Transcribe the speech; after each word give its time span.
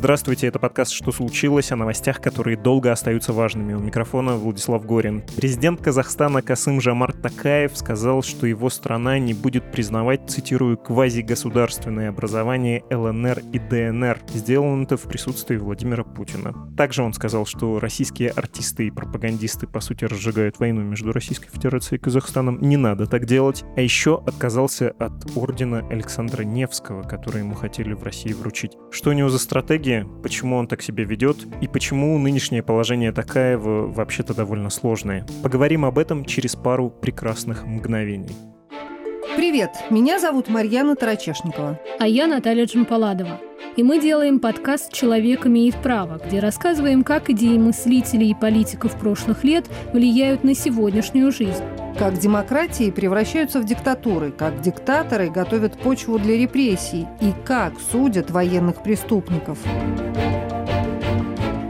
Здравствуйте, 0.00 0.46
это 0.46 0.58
подкаст 0.58 0.92
«Что 0.92 1.12
случилось?» 1.12 1.72
о 1.72 1.76
новостях, 1.76 2.22
которые 2.22 2.56
долго 2.56 2.90
остаются 2.90 3.34
важными. 3.34 3.74
У 3.74 3.80
микрофона 3.80 4.36
Владислав 4.36 4.86
Горин. 4.86 5.22
Президент 5.36 5.82
Казахстана 5.82 6.40
Касым 6.40 6.80
Жамарт 6.80 7.20
Такаев 7.20 7.76
сказал, 7.76 8.22
что 8.22 8.46
его 8.46 8.70
страна 8.70 9.18
не 9.18 9.34
будет 9.34 9.70
признавать, 9.70 10.22
цитирую, 10.26 10.78
«квазигосударственное 10.78 12.08
образование 12.08 12.82
ЛНР 12.90 13.42
и 13.52 13.58
ДНР». 13.58 14.20
Сделано 14.32 14.84
это 14.84 14.96
в 14.96 15.02
присутствии 15.02 15.58
Владимира 15.58 16.02
Путина. 16.02 16.54
Также 16.78 17.02
он 17.02 17.12
сказал, 17.12 17.44
что 17.44 17.78
российские 17.78 18.30
артисты 18.30 18.86
и 18.86 18.90
пропагандисты, 18.90 19.66
по 19.66 19.80
сути, 19.80 20.06
разжигают 20.06 20.58
войну 20.58 20.80
между 20.80 21.12
Российской 21.12 21.50
Федерацией 21.50 21.98
и 21.98 22.02
Казахстаном. 22.02 22.58
Не 22.62 22.78
надо 22.78 23.04
так 23.04 23.26
делать. 23.26 23.64
А 23.76 23.82
еще 23.82 24.22
отказался 24.26 24.92
от 24.98 25.36
ордена 25.36 25.86
Александра 25.90 26.42
Невского, 26.42 27.02
который 27.02 27.42
ему 27.42 27.54
хотели 27.54 27.92
в 27.92 28.02
России 28.02 28.32
вручить. 28.32 28.72
Что 28.90 29.10
у 29.10 29.12
него 29.12 29.28
за 29.28 29.38
стратегия? 29.38 29.89
Итоге, 29.90 30.06
почему 30.22 30.56
он 30.56 30.66
так 30.66 30.82
себя 30.82 31.04
ведет 31.04 31.36
и 31.60 31.68
почему 31.68 32.18
нынешнее 32.18 32.62
положение 32.62 33.12
Такаева 33.12 33.92
вообще-то 33.92 34.34
довольно 34.34 34.70
сложное. 34.70 35.26
Поговорим 35.42 35.84
об 35.84 35.98
этом 35.98 36.24
через 36.24 36.56
пару 36.56 36.90
прекрасных 36.90 37.64
мгновений. 37.66 38.36
Привет, 39.36 39.70
меня 39.90 40.18
зовут 40.18 40.48
Марьяна 40.48 40.96
Тарачешникова. 40.96 41.78
А 41.98 42.06
я 42.06 42.26
Наталья 42.26 42.66
Джампаладова. 42.66 43.40
И 43.80 43.82
мы 43.82 43.98
делаем 43.98 44.40
подкаст 44.40 44.92
«Человек 44.92 45.46
имеет 45.46 45.74
право», 45.76 46.20
где 46.22 46.38
рассказываем, 46.38 47.02
как 47.02 47.30
идеи 47.30 47.56
мыслителей 47.56 48.32
и 48.32 48.34
политиков 48.34 48.94
прошлых 49.00 49.42
лет 49.42 49.64
влияют 49.94 50.44
на 50.44 50.54
сегодняшнюю 50.54 51.32
жизнь. 51.32 51.64
Как 51.98 52.18
демократии 52.18 52.90
превращаются 52.90 53.58
в 53.58 53.64
диктатуры, 53.64 54.32
как 54.32 54.60
диктаторы 54.60 55.30
готовят 55.30 55.78
почву 55.78 56.18
для 56.18 56.36
репрессий 56.36 57.06
и 57.22 57.32
как 57.46 57.72
судят 57.90 58.30
военных 58.30 58.82
преступников. 58.82 59.58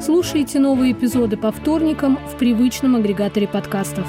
Слушайте 0.01 0.59
новые 0.59 0.91
эпизоды 0.91 1.37
по 1.37 1.53
вторникам 1.53 2.19
в 2.27 2.37
привычном 2.39 2.97
агрегаторе 2.97 3.47
подкастов. 3.47 4.09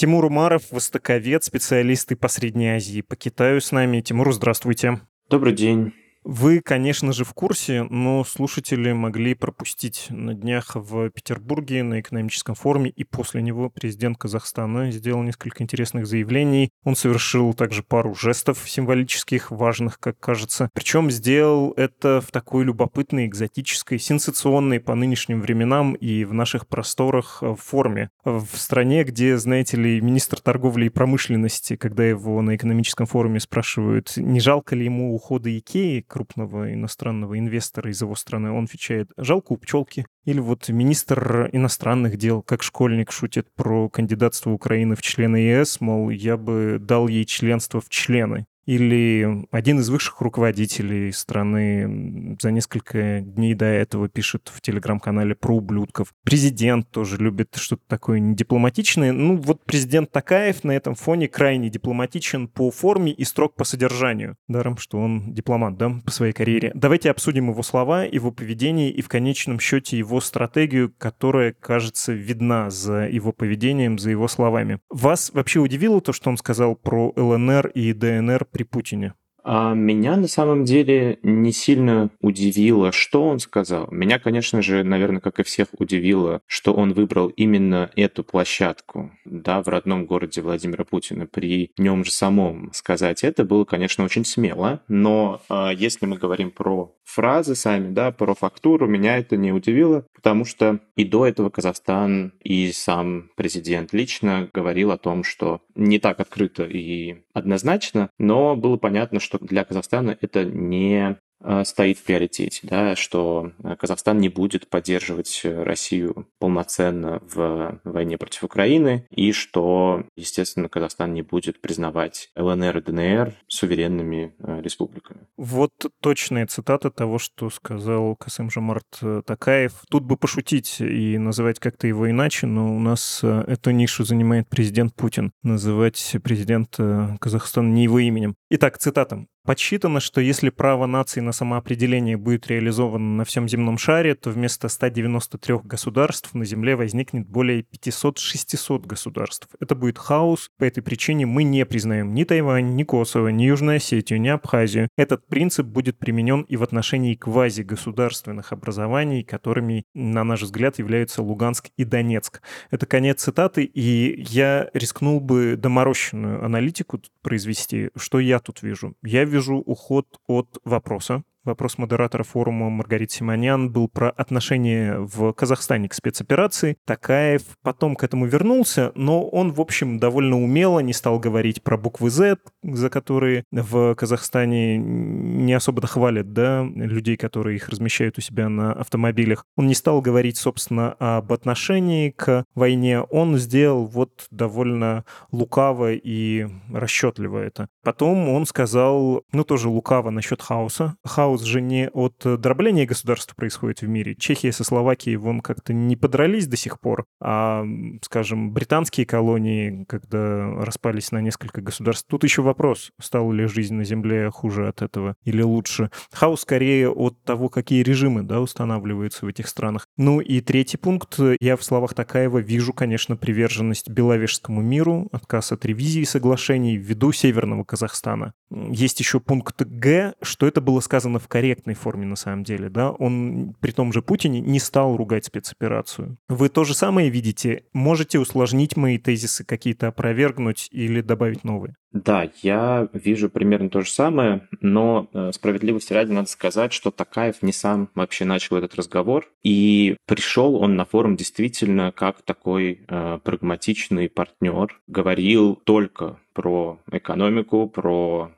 Тимур 0.00 0.24
Умаров, 0.24 0.62
востоковед, 0.70 1.44
специалист 1.44 2.18
по 2.18 2.28
Средней 2.28 2.70
Азии. 2.70 3.02
По 3.02 3.16
Китаю 3.16 3.60
с 3.60 3.70
нами. 3.70 4.00
Тимур, 4.00 4.32
здравствуйте. 4.32 4.98
Добрый 5.28 5.52
день. 5.52 5.92
Вы, 6.22 6.60
конечно 6.60 7.12
же, 7.12 7.24
в 7.24 7.32
курсе, 7.32 7.84
но 7.84 8.24
слушатели 8.24 8.92
могли 8.92 9.34
пропустить 9.34 10.06
на 10.10 10.34
днях 10.34 10.72
в 10.74 11.08
Петербурге 11.10 11.82
на 11.82 12.00
экономическом 12.00 12.54
форуме, 12.54 12.90
и 12.90 13.04
после 13.04 13.40
него 13.40 13.70
президент 13.70 14.18
Казахстана 14.18 14.90
сделал 14.90 15.22
несколько 15.22 15.62
интересных 15.62 16.06
заявлений. 16.06 16.70
Он 16.84 16.94
совершил 16.94 17.54
также 17.54 17.82
пару 17.82 18.14
жестов 18.14 18.58
символических, 18.66 19.50
важных, 19.50 19.98
как 19.98 20.20
кажется. 20.20 20.68
Причем 20.74 21.10
сделал 21.10 21.72
это 21.78 22.20
в 22.20 22.30
такой 22.30 22.64
любопытной, 22.64 23.26
экзотической, 23.26 23.98
сенсационной 23.98 24.78
по 24.78 24.94
нынешним 24.94 25.40
временам 25.40 25.94
и 25.94 26.24
в 26.24 26.34
наших 26.34 26.68
просторах 26.68 27.38
э, 27.40 27.54
форме. 27.58 28.10
В 28.24 28.46
стране, 28.56 29.04
где, 29.04 29.38
знаете 29.38 29.78
ли, 29.78 30.00
министр 30.02 30.38
торговли 30.40 30.86
и 30.86 30.90
промышленности, 30.90 31.76
когда 31.76 32.04
его 32.04 32.42
на 32.42 32.56
экономическом 32.56 33.06
форуме 33.06 33.40
спрашивают, 33.40 34.18
не 34.18 34.40
жалко 34.40 34.76
ли 34.76 34.84
ему 34.84 35.14
ухода 35.14 35.56
Икеи, 35.56 36.04
крупного 36.10 36.74
иностранного 36.74 37.38
инвестора 37.38 37.90
из 37.90 38.02
его 38.02 38.14
страны, 38.16 38.50
он 38.50 38.64
отвечает 38.64 39.10
«жалко 39.16 39.52
у 39.52 39.56
пчелки». 39.56 40.06
Или 40.24 40.40
вот 40.40 40.68
министр 40.68 41.48
иностранных 41.52 42.16
дел, 42.18 42.42
как 42.42 42.62
школьник, 42.62 43.12
шутит 43.12 43.48
про 43.54 43.88
кандидатство 43.88 44.50
Украины 44.50 44.96
в 44.96 45.02
члены 45.02 45.36
ЕС, 45.36 45.80
мол, 45.80 46.10
я 46.10 46.36
бы 46.36 46.78
дал 46.80 47.08
ей 47.08 47.24
членство 47.24 47.80
в 47.80 47.88
члены 47.88 48.46
или 48.70 49.48
один 49.50 49.80
из 49.80 49.88
высших 49.88 50.20
руководителей 50.20 51.10
страны 51.10 52.36
за 52.40 52.52
несколько 52.52 53.20
дней 53.20 53.54
до 53.54 53.64
этого 53.64 54.08
пишет 54.08 54.48
в 54.54 54.60
телеграм-канале 54.60 55.34
про 55.34 55.56
ублюдков. 55.56 56.14
Президент 56.22 56.88
тоже 56.88 57.16
любит 57.16 57.56
что-то 57.56 57.82
такое 57.88 58.20
недипломатичное. 58.20 59.10
Ну 59.10 59.38
вот 59.38 59.64
президент 59.64 60.12
Такаев 60.12 60.62
на 60.62 60.70
этом 60.70 60.94
фоне 60.94 61.26
крайне 61.26 61.68
дипломатичен 61.68 62.46
по 62.46 62.70
форме 62.70 63.10
и 63.10 63.24
строг 63.24 63.56
по 63.56 63.64
содержанию. 63.64 64.36
Даром, 64.46 64.76
что 64.76 65.00
он 65.00 65.34
дипломат, 65.34 65.76
да, 65.76 65.90
по 66.04 66.12
своей 66.12 66.32
карьере. 66.32 66.70
Давайте 66.72 67.10
обсудим 67.10 67.50
его 67.50 67.64
слова, 67.64 68.04
его 68.04 68.30
поведение 68.30 68.92
и 68.92 69.02
в 69.02 69.08
конечном 69.08 69.58
счете 69.58 69.98
его 69.98 70.20
стратегию, 70.20 70.94
которая, 70.96 71.56
кажется, 71.58 72.12
видна 72.12 72.70
за 72.70 73.08
его 73.08 73.32
поведением, 73.32 73.98
за 73.98 74.10
его 74.10 74.28
словами. 74.28 74.78
Вас 74.90 75.32
вообще 75.34 75.58
удивило 75.58 76.00
то, 76.00 76.12
что 76.12 76.30
он 76.30 76.36
сказал 76.36 76.76
про 76.76 77.12
ЛНР 77.16 77.66
и 77.74 77.92
ДНР 77.92 78.44
Путине? 78.64 79.14
А 79.42 79.74
меня 79.74 80.16
на 80.16 80.28
самом 80.28 80.64
деле 80.64 81.18
не 81.22 81.52
сильно 81.52 82.10
удивило, 82.20 82.92
что 82.92 83.26
он 83.26 83.38
сказал. 83.38 83.88
Меня, 83.90 84.18
конечно 84.18 84.62
же, 84.62 84.84
наверное, 84.84 85.20
как 85.20 85.40
и 85.40 85.42
всех 85.42 85.68
удивило, 85.78 86.42
что 86.46 86.74
он 86.74 86.92
выбрал 86.92 87.28
именно 87.28 87.90
эту 87.96 88.22
площадку, 88.22 89.12
да, 89.24 89.62
в 89.62 89.68
родном 89.68 90.06
городе 90.06 90.42
Владимира 90.42 90.84
Путина. 90.84 91.26
При 91.26 91.72
нем 91.78 92.04
же 92.04 92.10
самом 92.10 92.70
сказать 92.72 93.24
это 93.24 93.44
было, 93.44 93.64
конечно, 93.64 94.04
очень 94.04 94.24
смело. 94.24 94.82
Но 94.88 95.40
а, 95.48 95.72
если 95.72 96.06
мы 96.06 96.16
говорим 96.16 96.50
про 96.50 96.94
фразы 97.04 97.54
сами, 97.54 97.92
да, 97.92 98.12
про 98.12 98.34
фактуру, 98.34 98.86
меня 98.86 99.18
это 99.18 99.36
не 99.36 99.52
удивило, 99.52 100.06
потому 100.14 100.44
что 100.44 100.80
и 100.96 101.04
до 101.04 101.26
этого 101.26 101.50
Казахстан 101.50 102.32
и 102.42 102.70
сам 102.72 103.30
президент 103.36 103.92
лично 103.92 104.48
говорил 104.52 104.90
о 104.90 104.98
том, 104.98 105.24
что 105.24 105.60
не 105.74 105.98
так 105.98 106.20
открыто 106.20 106.64
и 106.64 107.22
однозначно, 107.32 108.10
но 108.18 108.56
было 108.56 108.76
понятно, 108.76 109.20
что 109.20 109.38
для 109.38 109.64
Казахстана 109.64 110.16
это 110.20 110.44
не 110.44 111.16
стоит 111.64 111.98
в 111.98 112.04
приоритете, 112.04 112.60
да, 112.62 112.96
что 112.96 113.52
э, 113.62 113.76
Казахстан 113.76 114.18
не 114.18 114.28
будет 114.28 114.68
поддерживать 114.68 115.40
э, 115.44 115.62
Россию 115.62 116.28
полноценно 116.38 117.22
в 117.22 117.80
войне 117.84 118.18
против 118.18 118.44
Украины, 118.44 119.06
и 119.10 119.32
что, 119.32 120.04
естественно, 120.16 120.68
Казахстан 120.68 121.14
не 121.14 121.22
будет 121.22 121.60
признавать 121.60 122.30
ЛНР 122.36 122.78
и 122.78 122.80
ДНР 122.82 123.34
суверенными 123.48 124.34
республиками. 124.60 125.20
Вот 125.36 125.72
точная 126.00 126.46
цитата 126.46 126.90
того, 126.90 127.18
что 127.18 127.50
сказал 127.50 128.16
Касым 128.16 128.50
Жамарт 128.50 129.00
Такаев. 129.24 129.72
Тут 129.90 130.04
бы 130.04 130.16
пошутить 130.16 130.80
и 130.80 131.18
называть 131.18 131.58
как-то 131.58 131.86
его 131.86 132.10
иначе, 132.10 132.46
но 132.46 132.74
у 132.74 132.78
нас 132.78 133.22
эту 133.22 133.70
нишу 133.70 134.04
занимает 134.04 134.48
президент 134.48 134.94
Путин. 134.94 135.32
Называть 135.42 136.16
президента 136.22 137.16
Казахстана 137.20 137.68
не 137.68 137.84
его 137.84 137.98
именем. 137.98 138.34
Итак, 138.50 138.78
цитата. 138.78 139.26
Подсчитано, 139.44 140.00
что 140.00 140.20
если 140.20 140.50
право 140.50 140.84
нации 140.84 141.20
на 141.20 141.32
самоопределение 141.32 142.18
будет 142.18 142.46
реализовано 142.48 143.16
на 143.16 143.24
всем 143.24 143.48
земном 143.48 143.78
шаре, 143.78 144.14
то 144.14 144.30
вместо 144.30 144.68
193 144.68 145.60
государств 145.64 146.34
на 146.34 146.44
Земле 146.44 146.76
возникнет 146.76 147.26
более 147.26 147.62
500-600 147.62 148.86
государств. 148.86 149.48
Это 149.58 149.74
будет 149.74 149.96
хаос. 149.96 150.50
По 150.58 150.64
этой 150.64 150.82
причине 150.82 151.24
мы 151.24 151.44
не 151.44 151.64
признаем 151.64 152.12
ни 152.12 152.24
Тайвань, 152.24 152.74
ни 152.74 152.84
Косово, 152.84 153.28
ни 153.28 153.44
Южную 153.44 153.76
Осетию, 153.76 154.20
ни 154.20 154.28
Абхазию. 154.28 154.88
Этот 154.98 155.26
принцип 155.26 155.66
будет 155.66 155.98
применен 155.98 156.42
и 156.42 156.56
в 156.56 156.62
отношении 156.62 157.14
квазигосударственных 157.14 158.52
образований, 158.52 159.24
которыми, 159.24 159.84
на 159.94 160.22
наш 160.22 160.42
взгляд, 160.42 160.78
являются 160.78 161.22
Луганск 161.22 161.70
и 161.78 161.84
Донецк. 161.84 162.42
Это 162.70 162.84
конец 162.84 163.22
цитаты, 163.22 163.64
и 163.64 164.22
я 164.28 164.68
рискнул 164.74 165.18
бы 165.20 165.56
доморощенную 165.56 166.44
аналитику 166.44 167.00
произвести. 167.22 167.90
Что 167.96 168.20
я 168.20 168.38
тут 168.38 168.62
вижу? 168.62 168.94
Я 169.02 169.24
вижу 169.30 169.56
уход 169.56 170.06
от 170.26 170.58
вопроса, 170.64 171.22
Вопрос 171.42 171.78
модератора 171.78 172.22
форума 172.22 172.68
Маргариты 172.68 173.14
Симонян 173.14 173.70
был 173.70 173.88
про 173.88 174.10
отношение 174.10 174.98
в 174.98 175.32
Казахстане 175.32 175.88
к 175.88 175.94
спецоперации. 175.94 176.76
Такаев 176.84 177.42
потом 177.62 177.96
к 177.96 178.04
этому 178.04 178.26
вернулся, 178.26 178.92
но 178.94 179.26
он, 179.26 179.50
в 179.50 179.60
общем, 179.60 179.98
довольно 179.98 180.36
умело 180.36 180.80
не 180.80 180.92
стал 180.92 181.18
говорить 181.18 181.62
про 181.62 181.78
буквы 181.78 182.10
Z, 182.10 182.36
за 182.62 182.90
которые 182.90 183.44
в 183.50 183.94
Казахстане 183.94 184.76
не 184.76 185.54
особо 185.54 185.80
хвалят, 185.86 186.34
да, 186.34 186.62
людей, 186.62 187.16
которые 187.16 187.56
их 187.56 187.70
размещают 187.70 188.18
у 188.18 188.20
себя 188.20 188.50
на 188.50 188.74
автомобилях. 188.74 189.46
Он 189.56 189.66
не 189.66 189.74
стал 189.74 190.02
говорить, 190.02 190.36
собственно, 190.36 190.92
об 190.98 191.32
отношении 191.32 192.10
к 192.10 192.44
войне. 192.54 193.00
Он 193.00 193.38
сделал 193.38 193.86
вот 193.86 194.26
довольно 194.30 195.06
лукаво 195.32 195.94
и 195.94 196.48
расчетливо 196.70 197.38
это. 197.38 197.68
Потом 197.82 198.28
он 198.28 198.44
сказал, 198.44 199.22
ну, 199.32 199.42
тоже 199.42 199.70
лукаво 199.70 200.10
насчет 200.10 200.42
хаоса. 200.42 200.96
Хаос 201.02 201.29
же 201.38 201.60
не 201.60 201.88
от 201.88 202.14
дробления 202.24 202.86
государства 202.86 203.34
происходит 203.34 203.82
в 203.82 203.88
мире. 203.88 204.14
Чехия 204.14 204.52
со 204.52 204.64
Словакией 204.64 205.16
вон 205.16 205.40
как-то 205.40 205.72
не 205.72 205.96
подрались 205.96 206.46
до 206.46 206.56
сих 206.56 206.80
пор, 206.80 207.06
а, 207.20 207.64
скажем, 208.02 208.52
британские 208.52 209.06
колонии, 209.06 209.84
когда 209.88 210.50
распались 210.64 211.12
на 211.12 211.20
несколько 211.20 211.60
государств. 211.60 212.06
Тут 212.08 212.24
еще 212.24 212.42
вопрос, 212.42 212.90
стала 213.00 213.32
ли 213.32 213.46
жизнь 213.46 213.74
на 213.74 213.84
Земле 213.84 214.30
хуже 214.30 214.68
от 214.68 214.82
этого 214.82 215.16
или 215.24 215.42
лучше. 215.42 215.90
Хаос 216.12 216.40
скорее 216.42 216.90
от 216.90 217.22
того, 217.22 217.48
какие 217.48 217.82
режимы 217.82 218.22
да, 218.22 218.40
устанавливаются 218.40 219.24
в 219.24 219.28
этих 219.28 219.48
странах. 219.48 219.86
Ну 219.96 220.20
и 220.20 220.40
третий 220.40 220.76
пункт. 220.76 221.18
Я 221.40 221.56
в 221.56 221.62
словах 221.62 221.94
Такаева 221.94 222.38
вижу, 222.38 222.72
конечно, 222.72 223.16
приверженность 223.16 223.88
беловежскому 223.88 224.62
миру, 224.62 225.08
отказ 225.12 225.52
от 225.52 225.64
ревизии 225.64 226.04
соглашений 226.04 226.76
ввиду 226.76 227.12
Северного 227.12 227.64
Казахстана. 227.64 228.32
Есть 228.50 229.00
еще 229.00 229.20
пункт 229.20 229.62
Г, 229.62 230.14
что 230.22 230.46
это 230.46 230.60
было 230.60 230.80
сказано 230.80 231.18
в 231.18 231.28
корректной 231.28 231.74
форме 231.74 232.06
на 232.06 232.16
самом 232.16 232.44
деле. 232.44 232.68
Да? 232.68 232.90
Он 232.90 233.54
при 233.60 233.70
том 233.70 233.92
же 233.92 234.02
Путине 234.02 234.40
не 234.40 234.58
стал 234.58 234.96
ругать 234.96 235.24
спецоперацию. 235.24 236.18
Вы 236.28 236.48
то 236.48 236.64
же 236.64 236.74
самое 236.74 237.10
видите? 237.10 237.64
Можете 237.72 238.18
усложнить 238.18 238.76
мои 238.76 238.98
тезисы, 238.98 239.44
какие-то 239.44 239.88
опровергнуть 239.88 240.68
или 240.72 241.00
добавить 241.00 241.44
новые? 241.44 241.76
Да, 241.92 242.30
я 242.42 242.88
вижу 242.92 243.28
примерно 243.28 243.68
то 243.68 243.80
же 243.80 243.90
самое, 243.90 244.46
но 244.60 245.08
э, 245.12 245.32
справедливости 245.32 245.92
ради 245.92 246.12
надо 246.12 246.28
сказать, 246.28 246.72
что 246.72 246.92
Такаев 246.92 247.42
не 247.42 247.52
сам 247.52 247.88
вообще 247.96 248.24
начал 248.24 248.56
этот 248.56 248.76
разговор, 248.76 249.26
и 249.42 249.96
пришел 250.06 250.54
он 250.54 250.76
на 250.76 250.84
форум 250.84 251.16
действительно 251.16 251.90
как 251.90 252.22
такой 252.22 252.84
э, 252.86 253.18
прагматичный 253.24 254.08
партнер, 254.08 254.80
говорил 254.86 255.56
только 255.56 256.20
про 256.32 256.78
экономику, 256.92 257.68
про 257.68 258.30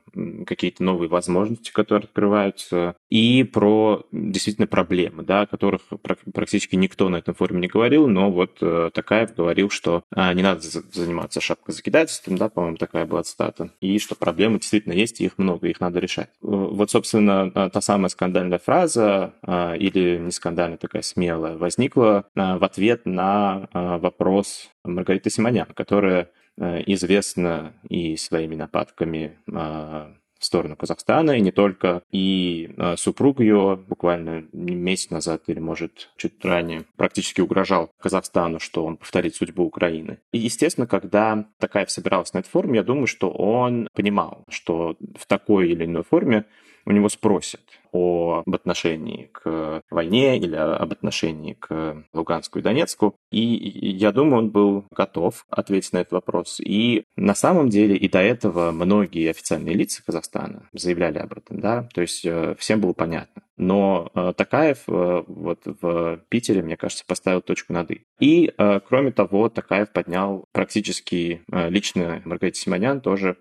какие-то 0.45 0.83
новые 0.83 1.09
возможности, 1.09 1.71
которые 1.71 2.05
открываются, 2.05 2.95
и 3.09 3.43
про 3.43 4.05
действительно 4.11 4.67
проблемы, 4.67 5.23
да, 5.23 5.41
о 5.41 5.47
которых 5.47 5.81
практически 6.33 6.75
никто 6.75 7.09
на 7.09 7.17
этом 7.17 7.33
форуме 7.33 7.61
не 7.61 7.67
говорил, 7.67 8.07
но 8.07 8.31
вот 8.31 8.57
э, 8.61 8.91
Такаев 8.93 9.35
говорил, 9.35 9.69
что 9.69 10.03
а, 10.11 10.33
не 10.33 10.43
надо 10.43 10.61
заниматься 10.61 11.41
шапкозакидательством, 11.41 12.37
да, 12.37 12.49
по-моему, 12.49 12.77
такая 12.77 13.05
была 13.05 13.23
цитата, 13.23 13.71
и 13.81 13.99
что 13.99 14.15
проблемы 14.15 14.59
действительно 14.59 14.93
есть, 14.93 15.21
и 15.21 15.25
их 15.25 15.37
много, 15.37 15.67
их 15.67 15.79
надо 15.79 15.99
решать. 15.99 16.29
Э, 16.41 16.47
вот, 16.47 16.91
собственно, 16.91 17.51
э, 17.53 17.69
та 17.71 17.81
самая 17.81 18.09
скандальная 18.09 18.59
фраза, 18.59 19.33
или 19.43 20.17
не 20.17 20.31
скандальная, 20.31 20.77
такая 20.77 21.01
смелая, 21.01 21.57
возникла 21.57 22.25
в 22.35 22.63
ответ 22.63 23.05
на 23.05 23.67
вопрос 23.73 24.69
Маргариты 24.83 25.29
Симонян, 25.29 25.67
которая 25.73 26.29
известна 26.57 27.73
и 27.89 28.15
своими 28.15 28.55
нападками 28.55 29.37
а, 29.51 30.13
в 30.43 30.45
сторону 30.45 30.75
Казахстана, 30.75 31.31
и 31.31 31.41
не 31.41 31.51
только. 31.51 32.03
И 32.11 32.73
э, 32.77 32.95
супруг 32.97 33.39
ее 33.39 33.77
буквально 33.87 34.43
месяц 34.51 35.09
назад 35.09 35.43
или, 35.47 35.59
может, 35.59 36.09
чуть 36.17 36.43
ранее 36.43 36.83
практически 36.97 37.39
угрожал 37.39 37.89
Казахстану, 37.97 38.59
что 38.59 38.85
он 38.85 38.97
повторит 38.97 39.35
судьбу 39.35 39.63
Украины. 39.63 40.19
И, 40.33 40.39
естественно, 40.39 40.85
когда 40.85 41.45
Такаев 41.59 41.89
собирался 41.89 42.35
на 42.35 42.39
этой 42.39 42.49
форуме, 42.49 42.79
я 42.79 42.83
думаю, 42.83 43.07
что 43.07 43.29
он 43.31 43.87
понимал, 43.93 44.43
что 44.49 44.97
в 45.15 45.25
такой 45.27 45.69
или 45.69 45.85
иной 45.85 46.03
форме 46.03 46.43
у 46.85 46.91
него 46.91 47.07
спросят 47.07 47.61
об 47.93 48.53
отношении 48.53 49.29
к 49.31 49.81
войне 49.89 50.37
или 50.37 50.55
об 50.55 50.91
отношении 50.91 51.53
к 51.53 52.03
Луганску 52.13 52.59
и 52.59 52.61
Донецку. 52.61 53.15
И 53.31 53.39
я 53.39 54.11
думаю, 54.11 54.39
он 54.39 54.49
был 54.49 54.85
готов 54.91 55.45
ответить 55.49 55.93
на 55.93 55.99
этот 55.99 56.13
вопрос. 56.13 56.59
И 56.59 57.03
на 57.15 57.35
самом 57.35 57.69
деле 57.69 57.95
и 57.95 58.09
до 58.09 58.19
этого 58.19 58.71
многие 58.71 59.29
официальные 59.29 59.75
лица 59.75 60.03
Казахстана 60.05 60.69
заявляли 60.73 61.19
об 61.19 61.33
этом, 61.33 61.59
да, 61.59 61.87
то 61.93 62.01
есть 62.01 62.25
э, 62.25 62.55
всем 62.57 62.81
было 62.81 62.93
понятно. 62.93 63.43
Но 63.57 64.11
э, 64.13 64.33
Такаев 64.35 64.83
э, 64.87 65.23
вот 65.27 65.61
в 65.65 66.21
Питере, 66.29 66.61
мне 66.61 66.77
кажется, 66.77 67.03
поставил 67.07 67.41
точку 67.41 67.73
над 67.73 67.91
«и». 67.91 68.05
И, 68.19 68.53
кроме 68.87 69.11
того, 69.11 69.49
Такаев 69.49 69.91
поднял 69.91 70.45
практически 70.53 71.43
лично 71.51 72.21
Маргарита 72.23 72.57
Симонян 72.57 73.01
тоже 73.01 73.37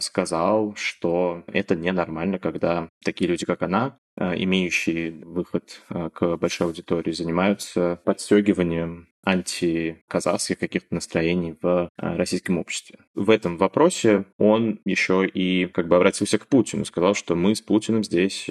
сказал, 0.00 0.74
что 0.76 1.44
это 1.46 1.76
ненормально, 1.76 2.38
когда 2.38 2.88
такие 3.04 3.28
люди, 3.28 3.44
как 3.44 3.62
она, 3.62 3.98
Э, 3.98 4.03
имеющие 4.16 5.10
выход 5.10 5.82
э, 5.90 6.10
к 6.12 6.36
большой 6.36 6.68
аудитории, 6.68 7.12
занимаются 7.12 8.00
подстегиванием 8.04 9.08
антиказахских 9.26 10.58
каких-то 10.58 10.94
настроений 10.94 11.56
в 11.62 11.88
э, 11.96 12.16
российском 12.16 12.58
обществе. 12.58 12.98
В 13.14 13.30
этом 13.30 13.56
вопросе 13.56 14.26
он 14.36 14.80
еще 14.84 15.26
и 15.26 15.66
как 15.66 15.88
бы 15.88 15.96
обратился 15.96 16.38
к 16.38 16.46
Путину, 16.46 16.84
сказал, 16.84 17.14
что 17.14 17.34
мы 17.34 17.54
с 17.54 17.62
Путиным 17.62 18.04
здесь 18.04 18.46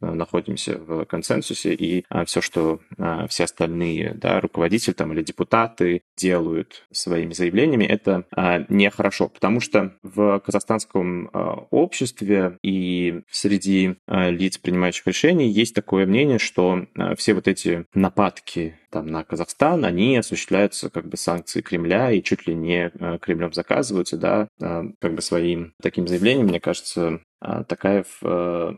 находимся 0.00 0.78
в 0.78 1.04
консенсусе, 1.04 1.74
и 1.74 2.04
все, 2.26 2.40
что 2.40 2.80
все 3.28 3.44
остальные 3.44 4.14
да, 4.14 4.40
руководители 4.40 4.94
там, 4.94 5.12
или 5.12 5.22
депутаты 5.22 6.02
делают 6.16 6.86
своими 6.92 7.32
заявлениями, 7.32 7.84
это 7.84 8.24
нехорошо, 8.68 9.28
потому 9.28 9.60
что 9.60 9.96
в 10.02 10.38
казахстанском 10.40 11.28
обществе 11.70 12.58
и 12.62 13.22
среди 13.30 13.96
лиц, 14.08 14.58
принимающих 14.58 15.03
принимающих 15.04 15.06
решений 15.06 15.48
есть 15.48 15.74
такое 15.74 16.06
мнение, 16.06 16.38
что 16.38 16.86
э, 16.96 17.14
все 17.16 17.34
вот 17.34 17.48
эти 17.48 17.86
нападки 17.94 18.76
там, 18.90 19.06
на 19.06 19.24
Казахстан, 19.24 19.84
они 19.84 20.16
осуществляются 20.16 20.90
как 20.90 21.08
бы 21.08 21.16
санкции 21.16 21.60
Кремля 21.60 22.10
и 22.10 22.22
чуть 22.22 22.46
ли 22.46 22.54
не 22.54 22.90
э, 22.92 23.18
Кремлем 23.20 23.52
заказываются, 23.52 24.16
да, 24.16 24.48
э, 24.60 24.82
как 25.00 25.14
бы 25.14 25.22
своим 25.22 25.74
таким 25.82 26.08
заявлением, 26.08 26.46
мне 26.46 26.60
кажется, 26.60 27.20
Такаев 27.68 28.20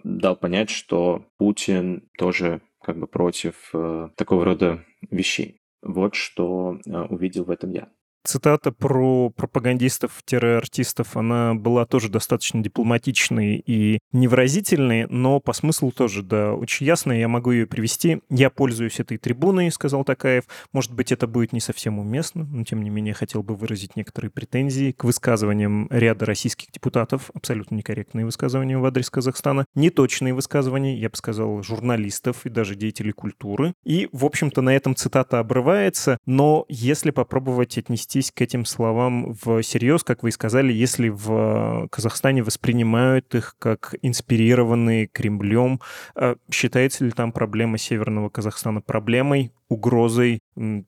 дал 0.02 0.34
понять, 0.34 0.70
что 0.70 1.24
Путин 1.38 2.08
тоже 2.18 2.62
как 2.82 2.98
бы 2.98 3.06
против 3.06 3.72
такого 4.16 4.44
рода 4.44 4.84
вещей. 5.08 5.60
Вот 5.82 6.16
что 6.16 6.80
увидел 7.10 7.44
в 7.44 7.50
этом 7.50 7.70
я 7.70 7.88
цитата 8.26 8.72
про 8.72 9.30
пропагандистов-артистов, 9.30 11.16
она 11.16 11.54
была 11.54 11.86
тоже 11.86 12.08
достаточно 12.08 12.62
дипломатичной 12.62 13.62
и 13.66 14.00
невыразительной, 14.12 15.06
но 15.08 15.40
по 15.40 15.52
смыслу 15.52 15.92
тоже, 15.92 16.22
да, 16.22 16.52
очень 16.52 16.86
ясная. 16.86 17.18
Я 17.18 17.28
могу 17.28 17.52
ее 17.52 17.66
привести. 17.66 18.20
Я 18.28 18.50
пользуюсь 18.50 19.00
этой 19.00 19.18
трибуной, 19.18 19.70
сказал 19.70 20.04
Такаев. 20.04 20.44
Может 20.72 20.92
быть, 20.92 21.12
это 21.12 21.26
будет 21.26 21.52
не 21.52 21.60
совсем 21.60 21.98
уместно, 21.98 22.44
но 22.44 22.64
тем 22.64 22.82
не 22.82 22.90
менее 22.90 23.14
хотел 23.14 23.42
бы 23.42 23.54
выразить 23.54 23.96
некоторые 23.96 24.30
претензии 24.30 24.92
к 24.92 25.04
высказываниям 25.04 25.88
ряда 25.90 26.26
российских 26.26 26.72
депутатов, 26.72 27.30
абсолютно 27.34 27.76
некорректные 27.76 28.24
высказывания 28.24 28.78
в 28.78 28.84
адрес 28.84 29.10
Казахстана, 29.10 29.64
неточные 29.74 30.34
высказывания, 30.34 30.98
я 30.98 31.08
бы 31.08 31.16
сказал, 31.16 31.62
журналистов 31.62 32.44
и 32.44 32.48
даже 32.48 32.74
деятелей 32.74 33.12
культуры. 33.12 33.74
И, 33.84 34.08
в 34.12 34.24
общем-то, 34.24 34.60
на 34.62 34.74
этом 34.74 34.94
цитата 34.94 35.38
обрывается, 35.38 36.18
но 36.26 36.64
если 36.68 37.10
попробовать 37.10 37.78
отнести 37.78 38.15
отнестись 38.16 38.32
к 38.32 38.40
этим 38.40 38.64
словам 38.64 39.34
всерьез, 39.34 40.02
как 40.02 40.22
вы 40.22 40.30
и 40.30 40.32
сказали, 40.32 40.72
если 40.72 41.08
в 41.08 41.88
Казахстане 41.90 42.42
воспринимают 42.42 43.34
их 43.34 43.56
как 43.58 43.94
инспирированные 44.02 45.06
Кремлем? 45.06 45.80
А 46.14 46.36
считается 46.50 47.04
ли 47.04 47.10
там 47.10 47.32
проблема 47.32 47.78
Северного 47.78 48.28
Казахстана 48.30 48.80
проблемой, 48.80 49.52
угрозой? 49.68 50.40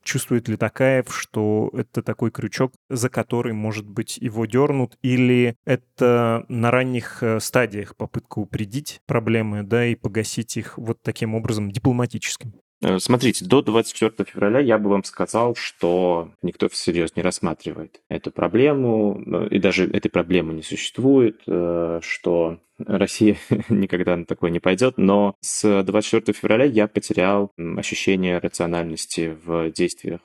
Чувствует 0.02 0.48
ли 0.48 0.56
Такаев, 0.56 1.14
что 1.14 1.70
это 1.74 2.02
такой 2.02 2.30
крючок, 2.30 2.72
за 2.88 3.08
который, 3.08 3.52
может 3.52 3.86
быть, 3.86 4.16
его 4.16 4.46
дернут? 4.46 4.96
Или 5.02 5.56
это 5.66 6.44
на 6.48 6.70
ранних 6.70 7.22
э, 7.22 7.40
стадиях 7.40 7.96
попытка 7.96 8.38
упредить 8.38 9.00
проблемы, 9.06 9.62
да, 9.62 9.84
и 9.84 9.94
погасить 9.94 10.56
их 10.56 10.78
вот 10.78 11.02
таким 11.02 11.34
образом 11.34 11.70
дипломатическим? 11.70 12.54
Э, 12.80 12.98
смотрите, 12.98 13.44
до 13.44 13.62
24 13.62 14.28
февраля 14.30 14.60
я 14.60 14.78
бы 14.78 14.90
вам 14.90 15.04
сказал, 15.04 15.54
что 15.56 16.30
никто 16.42 16.68
всерьез 16.68 17.16
не 17.16 17.22
рассматривает 17.22 18.00
эту 18.08 18.30
проблему, 18.30 19.20
э, 19.26 19.48
и 19.50 19.58
даже 19.58 19.88
этой 19.90 20.10
проблемы 20.10 20.54
не 20.54 20.62
существует, 20.62 21.42
э, 21.46 22.00
что 22.02 22.58
Россия 22.78 23.36
никогда 23.68 24.16
на 24.16 24.24
такое 24.24 24.50
не 24.50 24.60
пойдет, 24.60 24.94
но 24.96 25.36
с 25.40 25.82
24 25.82 26.36
февраля 26.36 26.64
я 26.64 26.88
потерял 26.88 27.52
ощущение 27.76 28.38
рациональности 28.38 29.36
в 29.44 29.70
действиях 29.70 30.20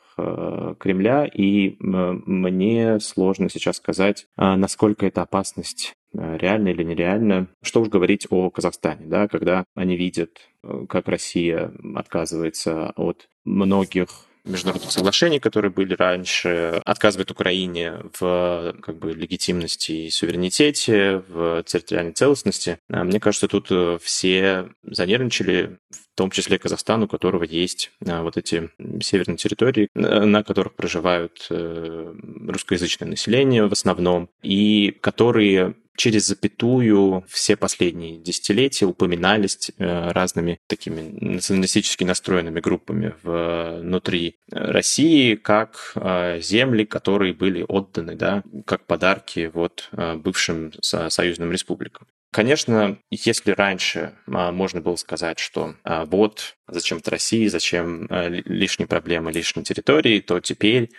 Кремля, 0.79 1.25
и 1.25 1.75
мне 1.79 2.99
сложно 2.99 3.49
сейчас 3.49 3.77
сказать, 3.77 4.27
насколько 4.37 5.05
эта 5.05 5.23
опасность 5.23 5.95
реально 6.13 6.69
или 6.69 6.83
нереально. 6.83 7.47
Что 7.61 7.81
уж 7.81 7.89
говорить 7.89 8.27
о 8.29 8.49
Казахстане, 8.49 9.05
да, 9.07 9.27
когда 9.27 9.65
они 9.75 9.97
видят, 9.97 10.41
как 10.87 11.07
Россия 11.07 11.73
отказывается 11.95 12.91
от 12.95 13.27
многих 13.43 14.09
международных 14.45 14.91
соглашений, 14.91 15.39
которые 15.39 15.71
были 15.71 15.93
раньше, 15.93 16.81
отказывает 16.85 17.31
Украине 17.31 18.03
в 18.19 18.75
как 18.81 18.97
бы, 18.97 19.13
легитимности 19.13 19.91
и 19.91 20.09
суверенитете, 20.09 21.23
в 21.27 21.63
территориальной 21.63 22.13
целостности. 22.13 22.79
А 22.89 23.03
мне 23.03 23.19
кажется, 23.19 23.47
тут 23.47 23.67
э, 23.71 23.97
все 24.01 24.69
занервничали, 24.83 25.77
в 25.89 26.15
том 26.15 26.29
числе 26.29 26.59
Казахстан, 26.59 27.03
у 27.03 27.07
которого 27.07 27.43
есть 27.43 27.91
а, 28.05 28.21
вот 28.21 28.37
эти 28.37 28.69
северные 29.01 29.37
территории, 29.37 29.89
на 29.95 30.43
которых 30.43 30.75
проживают 30.75 31.47
э, 31.49 32.13
русскоязычное 32.47 33.07
население 33.07 33.67
в 33.67 33.71
основном, 33.71 34.29
и 34.41 34.91
которые 35.01 35.75
через 35.95 36.27
запятую 36.27 37.23
все 37.27 37.55
последние 37.55 38.17
десятилетия 38.17 38.85
упоминались 38.85 39.71
э, 39.77 40.11
разными 40.11 40.59
такими 40.67 41.01
националистически 41.01 42.03
настроенными 42.03 42.59
группами 42.59 43.13
внутри 43.23 44.37
России 44.51 45.35
как 45.35 45.93
э, 45.95 46.39
земли, 46.41 46.85
которые 46.85 47.33
были 47.33 47.65
отданы 47.67 48.15
да, 48.15 48.43
как 48.65 48.85
подарки 48.85 49.51
вот 49.53 49.89
э, 49.91 50.15
бывшим 50.15 50.71
союзным 50.81 51.51
республикам. 51.51 52.07
Конечно, 52.33 52.97
если 53.11 53.51
раньше 53.51 54.15
а, 54.25 54.51
можно 54.51 54.81
было 54.81 54.95
сказать, 54.95 55.37
что 55.37 55.75
а, 55.83 56.05
вот 56.05 56.55
зачем-то 56.67 57.11
России, 57.11 57.45
зачем 57.45 58.07
а, 58.09 58.27
лишние 58.27 58.87
проблемы, 58.87 59.31
лишние 59.31 59.63
территории, 59.63 60.19
то 60.19 60.39
теперь 60.39 60.89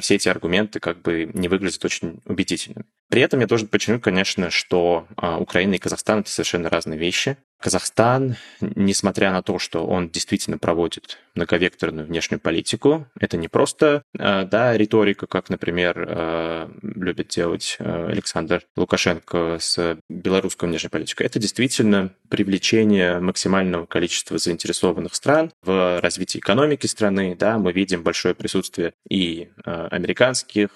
все 0.00 0.16
эти 0.16 0.28
аргументы 0.28 0.80
как 0.80 1.00
бы 1.00 1.30
не 1.32 1.46
выглядят 1.46 1.84
очень 1.84 2.20
убедительными. 2.26 2.84
При 3.08 3.22
этом 3.22 3.38
я 3.40 3.46
должен 3.46 3.68
подчеркнуть, 3.68 4.02
конечно, 4.02 4.50
что 4.50 5.06
Украина 5.38 5.74
и 5.74 5.78
Казахстан— 5.78 6.20
это 6.20 6.30
совершенно 6.30 6.68
разные 6.68 6.98
вещи. 6.98 7.36
Казахстан, 7.62 8.36
несмотря 8.60 9.30
на 9.30 9.40
то, 9.40 9.58
что 9.60 9.86
он 9.86 10.10
действительно 10.10 10.58
проводит 10.58 11.18
многовекторную 11.36 12.06
внешнюю 12.06 12.40
политику, 12.40 13.06
это 13.18 13.36
не 13.36 13.46
просто 13.46 14.02
э, 14.18 14.44
да, 14.44 14.76
риторика, 14.76 15.26
как, 15.26 15.48
например, 15.48 15.94
э, 15.96 16.68
любит 16.82 17.28
делать 17.28 17.76
э, 17.78 18.06
Александр 18.10 18.64
Лукашенко 18.76 19.58
с 19.60 19.96
белорусской 20.08 20.68
внешней 20.68 20.90
политикой, 20.90 21.22
это 21.22 21.38
действительно 21.38 22.12
привлечение 22.28 23.20
максимального 23.20 23.86
количества 23.86 24.38
заинтересованных 24.38 25.14
стран 25.14 25.52
в 25.62 26.00
развитии 26.00 26.38
экономики 26.38 26.86
страны. 26.86 27.36
Да, 27.38 27.58
мы 27.58 27.72
видим 27.72 28.02
большое 28.02 28.34
присутствие 28.34 28.94
и 29.08 29.50
американских 29.64 30.70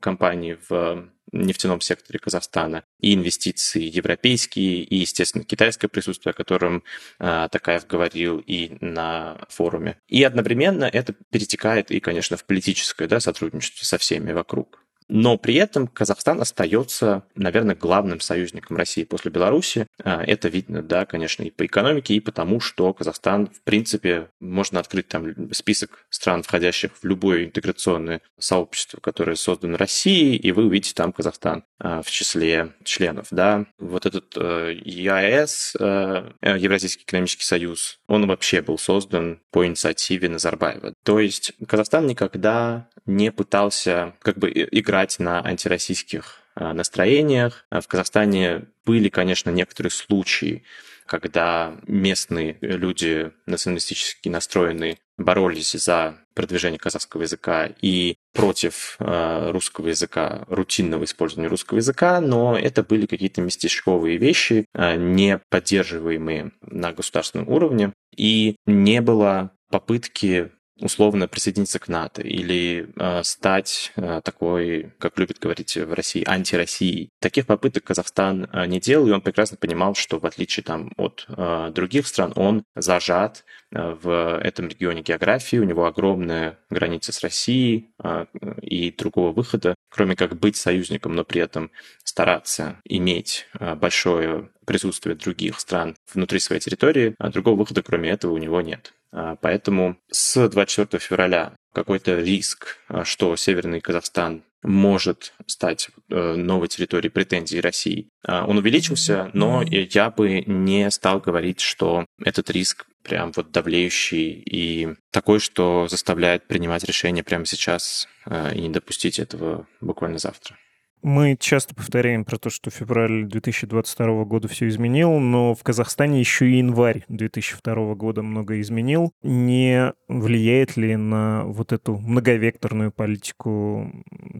компаний 0.00 0.56
в 0.68 1.08
нефтяном 1.34 1.80
секторе 1.80 2.18
Казахстана, 2.18 2.84
и 3.00 3.14
инвестиции 3.14 3.82
европейские, 3.82 4.82
и, 4.82 4.96
естественно, 4.96 5.44
китайское 5.44 5.88
присутствие, 5.88 6.30
о 6.30 6.34
котором 6.34 6.82
э, 7.18 7.48
Такаев 7.50 7.86
говорил 7.86 8.38
и 8.38 8.76
на 8.80 9.38
форуме. 9.48 9.98
И 10.08 10.22
одновременно 10.22 10.84
это 10.84 11.14
перетекает 11.30 11.90
и, 11.90 12.00
конечно, 12.00 12.36
в 12.36 12.44
политическое 12.44 13.08
да, 13.08 13.20
сотрудничество 13.20 13.84
со 13.84 13.98
всеми 13.98 14.32
вокруг. 14.32 14.83
Но 15.08 15.36
при 15.36 15.54
этом 15.54 15.86
Казахстан 15.86 16.40
остается, 16.40 17.24
наверное, 17.34 17.74
главным 17.74 18.20
союзником 18.20 18.76
России 18.76 19.04
после 19.04 19.30
Беларуси. 19.30 19.86
А, 20.02 20.22
это 20.22 20.48
видно, 20.48 20.82
да, 20.82 21.04
конечно, 21.04 21.42
и 21.42 21.50
по 21.50 21.66
экономике, 21.66 22.14
и 22.14 22.20
потому, 22.20 22.60
что 22.60 22.92
Казахстан, 22.94 23.48
в 23.48 23.62
принципе, 23.62 24.28
можно 24.40 24.80
открыть 24.80 25.08
там 25.08 25.52
список 25.52 26.06
стран, 26.08 26.42
входящих 26.42 26.92
в 27.00 27.04
любое 27.04 27.44
интеграционное 27.44 28.22
сообщество, 28.38 28.98
которое 29.00 29.36
создано 29.36 29.76
Россией, 29.76 30.36
и 30.36 30.52
вы 30.52 30.66
увидите 30.66 30.94
там 30.94 31.12
Казахстан 31.12 31.64
в 31.80 32.04
числе 32.06 32.72
членов, 32.84 33.28
да. 33.30 33.66
Вот 33.78 34.06
этот 34.06 34.36
э, 34.36 34.74
ЕАЭС, 34.84 35.76
э, 35.78 36.30
Евразийский 36.40 37.02
экономический 37.02 37.44
союз, 37.44 37.98
он 38.06 38.26
вообще 38.26 38.62
был 38.62 38.78
создан 38.78 39.40
по 39.50 39.66
инициативе 39.66 40.28
Назарбаева. 40.28 40.94
То 41.02 41.18
есть 41.18 41.52
Казахстан 41.66 42.06
никогда 42.06 42.88
не 43.06 43.32
пытался 43.32 44.14
как 44.20 44.38
бы 44.38 44.50
играть 44.50 45.18
на 45.18 45.44
антироссийских 45.44 46.40
а, 46.54 46.72
настроениях. 46.72 47.66
А 47.70 47.80
в 47.80 47.88
Казахстане 47.88 48.66
были, 48.84 49.08
конечно, 49.08 49.50
некоторые 49.50 49.90
случаи, 49.90 50.64
когда 51.06 51.76
местные 51.86 52.56
люди 52.60 53.32
националистически 53.46 54.28
настроенные 54.28 54.98
боролись 55.18 55.72
за 55.72 56.18
продвижение 56.34 56.78
казахского 56.78 57.22
языка 57.22 57.70
и 57.80 58.16
против 58.34 58.96
э, 58.98 59.50
русского 59.52 59.88
языка, 59.88 60.44
рутинного 60.48 61.04
использования 61.04 61.48
русского 61.48 61.78
языка, 61.78 62.20
но 62.20 62.58
это 62.58 62.82
были 62.82 63.06
какие-то 63.06 63.40
местечковые 63.40 64.18
вещи, 64.18 64.66
э, 64.74 64.96
не 64.96 65.40
поддерживаемые 65.48 66.50
на 66.60 66.92
государственном 66.92 67.48
уровне, 67.48 67.92
и 68.14 68.56
не 68.66 69.00
было 69.00 69.52
попытки 69.70 70.50
условно 70.80 71.28
присоединиться 71.28 71.78
к 71.78 71.88
НАТО 71.88 72.22
или 72.22 72.88
э, 72.96 73.22
стать 73.22 73.92
э, 73.96 74.20
такой, 74.24 74.92
как 74.98 75.18
любят 75.18 75.38
говорить 75.38 75.76
в 75.76 75.92
России, 75.92 76.24
антироссией. 76.26 77.10
Таких 77.20 77.46
попыток 77.46 77.84
Казахстан 77.84 78.48
э, 78.52 78.66
не 78.66 78.80
делал, 78.80 79.08
и 79.08 79.12
он 79.12 79.20
прекрасно 79.20 79.56
понимал, 79.56 79.94
что 79.94 80.18
в 80.18 80.26
отличие 80.26 80.64
там, 80.64 80.90
от 80.96 81.26
э, 81.28 81.70
других 81.72 82.06
стран, 82.06 82.32
он 82.36 82.64
зажат 82.74 83.44
э, 83.70 83.96
в 84.02 84.38
этом 84.38 84.68
регионе 84.68 85.02
географии, 85.02 85.56
у 85.56 85.64
него 85.64 85.86
огромная 85.86 86.58
граница 86.70 87.12
с 87.12 87.20
Россией 87.22 87.90
э, 88.02 88.26
и 88.60 88.90
другого 88.90 89.32
выхода, 89.32 89.74
кроме 89.90 90.16
как 90.16 90.38
быть 90.38 90.56
союзником, 90.56 91.14
но 91.14 91.24
при 91.24 91.40
этом 91.40 91.70
стараться 92.02 92.80
иметь 92.84 93.46
э, 93.58 93.74
большое 93.76 94.50
присутствие 94.64 95.16
других 95.16 95.60
стран 95.60 95.96
внутри 96.12 96.40
своей 96.40 96.60
территории, 96.60 97.14
а 97.18 97.30
другого 97.30 97.56
выхода, 97.56 97.82
кроме 97.82 98.10
этого, 98.10 98.32
у 98.32 98.38
него 98.38 98.60
нет. 98.60 98.92
А, 99.14 99.36
поэтому 99.36 99.96
с 100.10 100.48
24 100.48 101.00
февраля 101.00 101.54
какой-то 101.72 102.18
риск, 102.18 102.78
а, 102.88 103.04
что 103.04 103.36
Северный 103.36 103.80
Казахстан 103.80 104.42
может 104.62 105.34
стать 105.46 105.90
э, 106.08 106.34
новой 106.36 106.68
территорией 106.68 107.10
претензий 107.10 107.60
России, 107.60 108.08
а, 108.26 108.46
он 108.46 108.56
увеличился, 108.56 109.30
но 109.34 109.62
я 109.62 110.10
бы 110.10 110.40
не 110.46 110.90
стал 110.90 111.20
говорить, 111.20 111.60
что 111.60 112.06
этот 112.18 112.50
риск 112.50 112.86
прям 113.02 113.30
вот 113.36 113.50
давлеющий 113.50 114.30
и 114.30 114.94
такой, 115.12 115.38
что 115.38 115.86
заставляет 115.88 116.46
принимать 116.46 116.82
решение 116.84 117.22
прямо 117.22 117.44
сейчас 117.44 118.08
и 118.26 118.60
не 118.62 118.70
допустить 118.70 119.18
этого 119.18 119.66
буквально 119.82 120.16
завтра. 120.16 120.56
Мы 121.04 121.36
часто 121.38 121.74
повторяем 121.74 122.24
про 122.24 122.38
то, 122.38 122.48
что 122.48 122.70
февраль 122.70 123.26
2022 123.26 124.24
года 124.24 124.48
все 124.48 124.68
изменил, 124.68 125.18
но 125.18 125.54
в 125.54 125.62
Казахстане 125.62 126.18
еще 126.18 126.48
и 126.48 126.56
январь 126.56 127.04
2002 127.08 127.94
года 127.94 128.22
много 128.22 128.58
изменил. 128.62 129.12
Не 129.22 129.92
влияет 130.08 130.78
ли 130.78 130.96
на 130.96 131.44
вот 131.44 131.74
эту 131.74 131.98
многовекторную 131.98 132.90
политику 132.90 133.92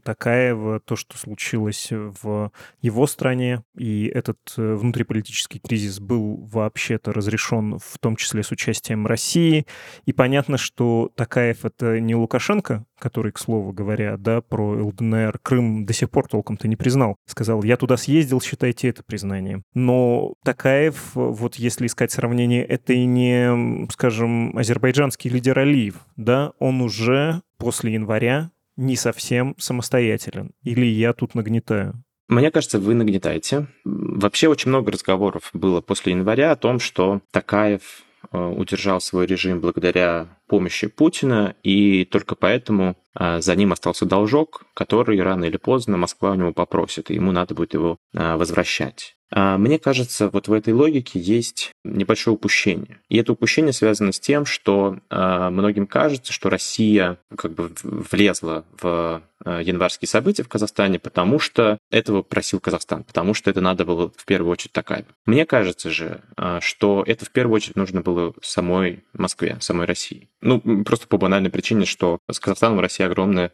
Такаева 0.04 0.80
то, 0.80 0.96
что 0.96 1.18
случилось 1.18 1.88
в 1.90 2.50
его 2.80 3.06
стране, 3.06 3.62
и 3.76 4.06
этот 4.06 4.38
э, 4.56 4.74
внутриполитический 4.74 5.60
кризис 5.60 6.00
был 6.00 6.48
вообще-то 6.50 7.12
разрешен 7.12 7.78
в 7.78 7.98
том 7.98 8.16
числе 8.16 8.42
с 8.42 8.50
участием 8.50 9.06
России. 9.06 9.66
И 10.06 10.14
понятно, 10.14 10.56
что 10.56 11.10
Такаев— 11.14 11.64
это 11.66 12.00
не 12.00 12.14
Лукашенко, 12.14 12.86
который, 12.98 13.32
к 13.32 13.38
слову 13.38 13.72
говоря, 13.72 14.16
да, 14.16 14.40
про 14.40 14.82
ЛДНР, 14.82 15.40
Крым 15.42 15.84
до 15.84 15.92
сих 15.92 16.08
пор 16.08 16.26
толком-то 16.54 16.68
не 16.68 16.76
признал. 16.76 17.16
Сказал, 17.26 17.62
я 17.62 17.76
туда 17.76 17.96
съездил, 17.96 18.40
считайте 18.40 18.88
это 18.88 19.02
признанием. 19.02 19.62
Но 19.74 20.34
Такаев, 20.44 21.12
вот 21.14 21.56
если 21.56 21.86
искать 21.86 22.12
сравнение, 22.12 22.64
это 22.64 22.92
и 22.92 23.04
не, 23.04 23.86
скажем, 23.90 24.56
азербайджанский 24.56 25.30
лидер 25.30 25.58
Алиев, 25.58 25.96
да, 26.16 26.52
он 26.58 26.80
уже 26.80 27.42
после 27.58 27.94
января 27.94 28.50
не 28.76 28.96
совсем 28.96 29.54
самостоятелен. 29.58 30.50
Или 30.64 30.86
я 30.86 31.12
тут 31.12 31.34
нагнетаю? 31.34 32.02
Мне 32.28 32.50
кажется, 32.50 32.78
вы 32.78 32.94
нагнетаете. 32.94 33.66
Вообще 33.84 34.48
очень 34.48 34.70
много 34.70 34.92
разговоров 34.92 35.50
было 35.52 35.80
после 35.80 36.12
января 36.12 36.52
о 36.52 36.56
том, 36.56 36.80
что 36.80 37.20
Такаев 37.30 37.82
э, 38.32 38.38
удержал 38.38 39.00
свой 39.00 39.26
режим 39.26 39.60
благодаря 39.60 40.26
помощи 40.54 40.86
Путина, 40.86 41.56
и 41.64 42.04
только 42.04 42.36
поэтому 42.36 42.94
а, 43.12 43.40
за 43.40 43.56
ним 43.56 43.72
остался 43.72 44.06
должок, 44.06 44.62
который 44.72 45.20
рано 45.20 45.46
или 45.46 45.56
поздно 45.56 45.96
Москва 45.96 46.30
у 46.30 46.34
него 46.36 46.52
попросит, 46.52 47.10
и 47.10 47.14
ему 47.14 47.32
надо 47.32 47.56
будет 47.56 47.74
его 47.74 47.96
а, 48.14 48.36
возвращать. 48.36 49.16
А, 49.32 49.58
мне 49.58 49.80
кажется, 49.80 50.28
вот 50.28 50.46
в 50.46 50.52
этой 50.52 50.72
логике 50.72 51.18
есть 51.18 51.72
небольшое 51.84 52.36
упущение. 52.36 53.00
И 53.08 53.16
это 53.16 53.32
упущение 53.32 53.72
связано 53.72 54.12
с 54.12 54.20
тем, 54.20 54.46
что 54.46 54.98
многим 55.10 55.88
кажется, 55.88 56.32
что 56.32 56.50
Россия 56.50 57.18
как 57.36 57.52
бы 57.54 57.72
влезла 57.82 58.64
в 58.80 59.22
январские 59.50 60.08
события 60.08 60.42
в 60.42 60.48
Казахстане, 60.48 60.98
потому 60.98 61.38
что 61.38 61.78
этого 61.90 62.22
просил 62.22 62.60
Казахстан, 62.60 63.04
потому 63.04 63.34
что 63.34 63.50
это 63.50 63.60
надо 63.60 63.84
было 63.84 64.10
в 64.16 64.24
первую 64.24 64.52
очередь 64.52 64.72
такая. 64.72 65.04
Мне 65.26 65.46
кажется 65.46 65.90
же, 65.90 66.20
э, 66.36 66.58
что 66.60 67.04
это 67.06 67.24
в 67.24 67.30
первую 67.30 67.56
очередь 67.56 67.76
нужно 67.76 68.00
было 68.00 68.32
самой 68.42 69.04
Москве, 69.12 69.56
самой 69.60 69.86
России. 69.86 70.28
Ну, 70.40 70.60
просто 70.84 71.06
по 71.06 71.16
банальной 71.16 71.50
причине, 71.50 71.86
что 71.86 72.18
с 72.30 72.38
Казахстаном 72.38 72.80
Россия 72.80 73.06
огромная, 73.06 73.52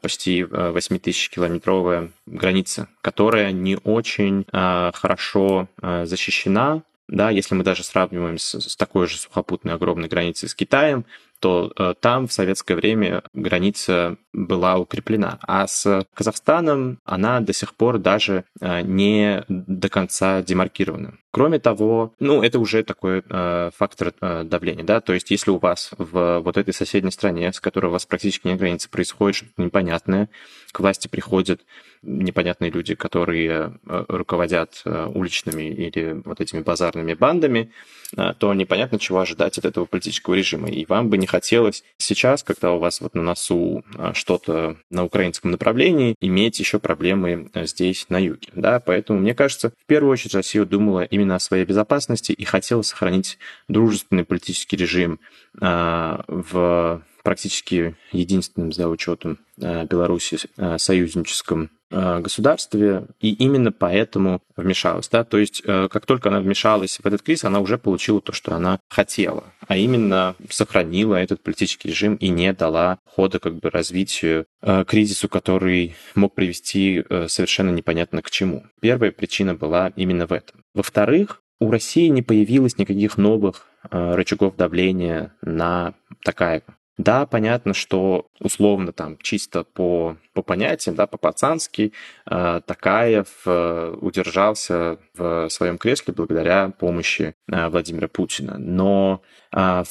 почти 0.00 0.44
8 0.44 0.98
тысяч 0.98 1.28
километровая 1.28 2.10
граница, 2.26 2.88
которая 3.02 3.52
не 3.52 3.76
очень 3.84 4.46
хорошо 4.50 5.68
защищена 5.80 6.82
да, 7.08 7.30
если 7.30 7.54
мы 7.54 7.64
даже 7.64 7.82
сравниваем 7.84 8.38
с, 8.38 8.60
с 8.60 8.76
такой 8.76 9.06
же 9.06 9.16
сухопутной 9.16 9.72
огромной 9.72 10.08
границей 10.08 10.48
с 10.48 10.54
Китаем, 10.54 11.06
то 11.40 11.72
э, 11.76 11.94
там 12.00 12.26
в 12.26 12.32
советское 12.32 12.74
время 12.74 13.22
граница 13.32 14.16
была 14.32 14.76
укреплена. 14.76 15.38
А 15.42 15.66
с 15.66 16.06
Казахстаном 16.14 16.98
она 17.04 17.40
до 17.40 17.52
сих 17.52 17.74
пор 17.74 17.98
даже 17.98 18.44
э, 18.60 18.82
не 18.82 19.44
до 19.48 19.88
конца 19.88 20.42
демаркирована. 20.42 21.14
Кроме 21.30 21.58
того, 21.58 22.14
ну, 22.20 22.42
это 22.42 22.58
уже 22.58 22.82
такой 22.82 23.22
э, 23.28 23.70
фактор 23.76 24.14
э, 24.20 24.44
давления, 24.44 24.84
да, 24.84 25.00
то 25.00 25.12
есть 25.12 25.30
если 25.30 25.50
у 25.50 25.58
вас 25.58 25.90
в 25.96 26.40
вот 26.40 26.56
этой 26.56 26.72
соседней 26.72 27.10
стране, 27.10 27.52
с 27.52 27.60
которой 27.60 27.86
у 27.86 27.90
вас 27.90 28.06
практически 28.06 28.46
нет 28.48 28.58
границы, 28.58 28.88
происходит 28.88 29.36
что-то 29.36 29.62
непонятное, 29.62 30.30
к 30.72 30.80
власти 30.80 31.06
приходят 31.06 31.60
непонятные 32.02 32.70
люди, 32.70 32.94
которые 32.94 33.78
э, 33.86 34.04
руководят 34.08 34.82
э, 34.84 35.06
уличными 35.14 35.70
или 35.70 36.20
вот 36.24 36.40
этими 36.40 36.60
базарными 36.60 37.14
бандами, 37.14 37.72
э, 38.16 38.34
то 38.38 38.52
непонятно, 38.54 38.98
чего 38.98 39.20
ожидать 39.20 39.58
от 39.58 39.64
этого 39.64 39.84
политического 39.84 40.34
режима. 40.34 40.68
И 40.68 40.86
вам 40.86 41.08
бы 41.08 41.18
не 41.18 41.26
хотелось 41.28 41.84
сейчас, 41.98 42.42
когда 42.42 42.72
у 42.72 42.78
вас 42.78 43.00
вот 43.00 43.14
на 43.14 43.22
носу 43.22 43.84
что-то 44.14 44.76
на 44.90 45.04
украинском 45.04 45.50
направлении, 45.50 46.14
иметь 46.20 46.58
еще 46.58 46.78
проблемы 46.78 47.50
здесь, 47.54 48.06
на 48.08 48.18
юге. 48.18 48.48
Да? 48.54 48.80
Поэтому, 48.80 49.20
мне 49.20 49.34
кажется, 49.34 49.70
в 49.70 49.86
первую 49.86 50.12
очередь 50.12 50.34
Россия 50.34 50.64
думала 50.64 51.04
именно 51.04 51.36
о 51.36 51.40
своей 51.40 51.64
безопасности 51.64 52.32
и 52.32 52.44
хотела 52.44 52.82
сохранить 52.82 53.38
дружественный 53.68 54.24
политический 54.24 54.76
режим 54.76 55.20
в 55.54 57.02
практически 57.28 57.96
единственным 58.12 58.72
за 58.72 58.88
учетом 58.88 59.38
Беларуси 59.56 60.38
союзническом 60.76 61.70
Э, 61.90 62.20
государстве, 62.20 63.06
и 63.18 63.32
именно 63.32 63.72
поэтому 63.72 64.42
вмешалась. 64.56 65.08
Да? 65.08 65.24
То 65.24 65.38
есть, 65.38 65.62
э, 65.64 65.88
как 65.90 66.04
только 66.04 66.28
она 66.28 66.40
вмешалась 66.40 66.98
в 67.02 67.06
этот 67.06 67.22
кризис, 67.22 67.44
она 67.44 67.60
уже 67.60 67.78
получила 67.78 68.20
то, 68.20 68.34
что 68.34 68.54
она 68.54 68.78
хотела, 68.90 69.44
а 69.66 69.78
именно 69.78 70.36
сохранила 70.50 71.14
этот 71.14 71.42
политический 71.42 71.88
режим 71.88 72.16
и 72.16 72.28
не 72.28 72.52
дала 72.52 72.98
хода 73.06 73.38
как 73.38 73.54
бы 73.54 73.70
развитию 73.70 74.44
э, 74.60 74.84
кризису, 74.86 75.30
который 75.30 75.94
мог 76.14 76.34
привести 76.34 77.04
совершенно 77.26 77.70
непонятно 77.70 78.20
к 78.20 78.30
чему. 78.30 78.64
Первая 78.82 79.10
причина 79.10 79.54
была 79.54 79.90
именно 79.96 80.26
в 80.26 80.32
этом. 80.32 80.62
Во-вторых, 80.74 81.40
у 81.58 81.70
России 81.70 82.08
не 82.08 82.20
появилось 82.20 82.76
никаких 82.76 83.16
новых 83.16 83.66
рычагов 83.90 84.56
давления 84.56 85.34
на 85.40 85.94
такая 86.22 86.62
да, 86.98 87.26
понятно, 87.26 87.74
что 87.74 88.26
условно 88.40 88.92
там 88.92 89.16
чисто 89.18 89.62
по, 89.62 90.16
по 90.34 90.42
понятиям, 90.42 90.96
да, 90.96 91.06
по-пацански 91.06 91.92
э, 92.28 92.60
Такаев 92.66 93.28
э, 93.46 93.94
удержался 94.00 94.98
в 95.14 95.48
своем 95.48 95.78
кресле 95.78 96.12
благодаря 96.12 96.70
помощи 96.70 97.36
э, 97.50 97.68
Владимира 97.68 98.08
Путина. 98.08 98.58
Но 98.58 99.22
э, 99.52 99.84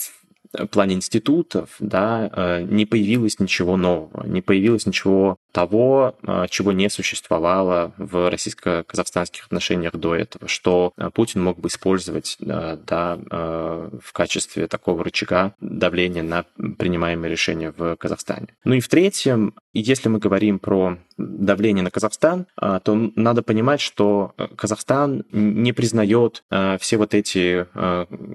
в 0.53 0.67
плане 0.67 0.95
институтов, 0.95 1.75
да, 1.79 2.29
э, 2.31 2.61
не 2.63 2.85
появилось 2.85 3.39
ничего 3.39 3.77
нового, 3.77 4.25
не 4.25 4.41
появилось 4.41 4.85
ничего 4.85 5.37
того, 5.57 6.13
э, 6.21 6.45
чего 6.51 6.71
не 6.71 6.87
существовало 6.87 7.91
в 7.97 8.29
российско-казахстанских 8.29 9.47
отношениях 9.47 9.95
до 9.95 10.13
этого, 10.13 10.47
что 10.47 10.93
э, 10.95 11.09
Путин 11.11 11.43
мог 11.43 11.57
бы 11.59 11.69
использовать 11.69 12.37
да, 12.39 13.17
в 13.27 14.13
качестве 14.13 14.67
такого 14.67 15.03
рычага 15.03 15.55
давления 15.59 16.21
на 16.21 16.45
принимаемые 16.77 17.31
решения 17.31 17.73
в 17.75 17.95
Казахстане. 17.95 18.49
Ну 18.65 18.75
и 18.75 18.79
в-третьем, 18.79 19.55
если 19.73 20.09
мы 20.09 20.19
говорим 20.19 20.59
про 20.59 20.97
давление 21.17 21.83
на 21.83 21.89
Казахстан, 21.89 22.45
то 22.55 23.11
надо 23.15 23.41
понимать, 23.41 23.81
что 23.81 24.33
Казахстан 24.55 25.23
не 25.31 25.73
признает 25.73 26.43
все 26.79 26.97
вот 26.97 27.15
эти, 27.15 27.65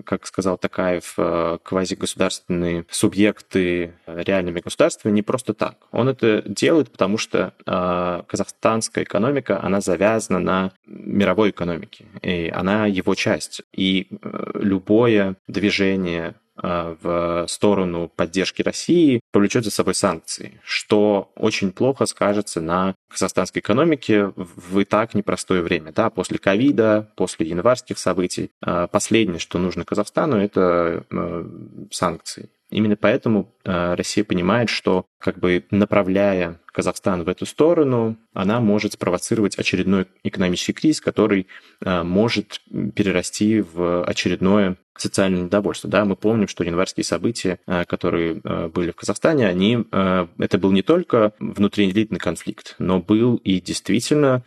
как 0.05 0.26
сказал 0.26 0.59
Такаев, 0.59 1.17
квазигосударственные 1.62 2.87
субъекты 2.91 3.95
реальными 4.07 4.61
государствами 4.61 5.12
не 5.12 5.23
просто 5.23 5.55
так. 5.55 5.76
Он 5.93 6.09
это 6.09 6.43
делает, 6.47 6.91
потому 6.91 7.12
потому 7.12 7.19
что 7.19 7.52
э, 7.66 8.23
казахстанская 8.26 9.04
экономика, 9.04 9.62
она 9.62 9.83
завязана 9.83 10.38
на 10.38 10.73
мировой 10.87 11.50
экономике, 11.50 12.07
и 12.23 12.49
она 12.49 12.87
его 12.87 13.14
часть. 13.14 13.61
И 13.75 14.07
э, 14.11 14.50
любое 14.54 15.37
движение 15.47 16.35
а, 16.54 16.97
в 17.00 17.47
сторону 17.49 18.11
поддержки 18.14 18.61
России 18.61 19.21
повлечет 19.33 19.64
за 19.64 19.71
собой 19.71 19.95
санкции, 19.95 20.61
что 20.62 21.33
очень 21.35 21.73
плохо 21.73 22.04
скажется 22.04 22.61
на 22.61 22.95
казахстанской 23.11 23.61
экономике 23.61 24.33
в 24.37 24.78
и 24.78 24.85
так 24.85 25.14
непростое 25.14 25.62
время. 25.62 25.92
Да, 25.92 26.11
после 26.11 26.38
ковида, 26.38 27.11
после 27.16 27.49
январских 27.49 27.99
событий. 27.99 28.50
Последнее, 28.90 29.38
что 29.38 29.59
нужно 29.59 29.85
Казахстану, 29.85 30.37
это 30.37 31.05
э, 31.11 31.44
санкции. 31.90 32.51
Именно 32.73 32.97
поэтому 32.97 33.53
э, 33.65 33.95
Россия 33.95 34.25
понимает, 34.25 34.71
что 34.71 35.07
как 35.19 35.39
бы 35.39 35.65
направляя 35.71 36.61
Казахстан 36.73 37.23
в 37.23 37.29
эту 37.29 37.45
сторону, 37.45 38.17
она 38.33 38.61
может 38.61 38.95
спровоцировать 38.95 39.59
очередной 39.59 40.07
экономический 40.25 40.73
кризис, 40.73 41.01
который 41.01 41.47
э, 41.85 42.03
может 42.03 42.63
перерасти 42.95 43.61
в 43.61 44.05
очередное 44.05 44.77
социальное 44.97 45.43
недовольство. 45.43 45.91
Да, 45.91 46.05
мы 46.05 46.17
помним, 46.17 46.49
что 46.49 46.65
январские 46.65 47.05
события, 47.05 47.59
э, 47.67 47.85
которые 47.85 48.35
были 48.71 48.91
в 48.91 48.97
Казахстане, 48.97 49.47
они, 49.47 49.85
это 49.91 50.59
был 50.59 50.73
не 50.73 50.83
только 50.83 51.33
внутриэлитный 51.39 52.19
конфликт, 52.19 52.75
но 52.79 53.01
был 53.01 53.37
и 53.37 53.61
действительно 53.61 54.45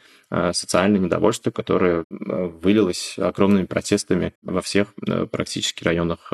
социальное 0.54 1.00
недовольство, 1.00 1.52
которое 1.52 2.02
э, 2.02 2.04
вылилось 2.10 3.18
огромными 3.18 3.66
протестами 3.66 4.34
во 4.42 4.62
всех 4.62 4.94
э, 5.06 5.26
практически 5.26 5.84
районах 5.84 6.32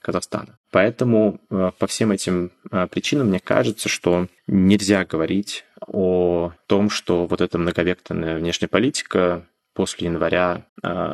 Казахстана. 0.00 0.58
Поэтому 0.70 1.40
по 1.48 1.86
всем 1.86 2.12
этим 2.12 2.52
причинам 2.90 3.28
мне 3.28 3.40
кажется, 3.40 3.88
что 3.88 4.28
нельзя 4.46 5.04
говорить 5.04 5.64
о 5.86 6.52
том, 6.66 6.90
что 6.90 7.26
вот 7.26 7.40
эта 7.40 7.58
многовекторная 7.58 8.36
внешняя 8.36 8.68
политика 8.68 9.44
после 9.74 10.06
января 10.06 10.66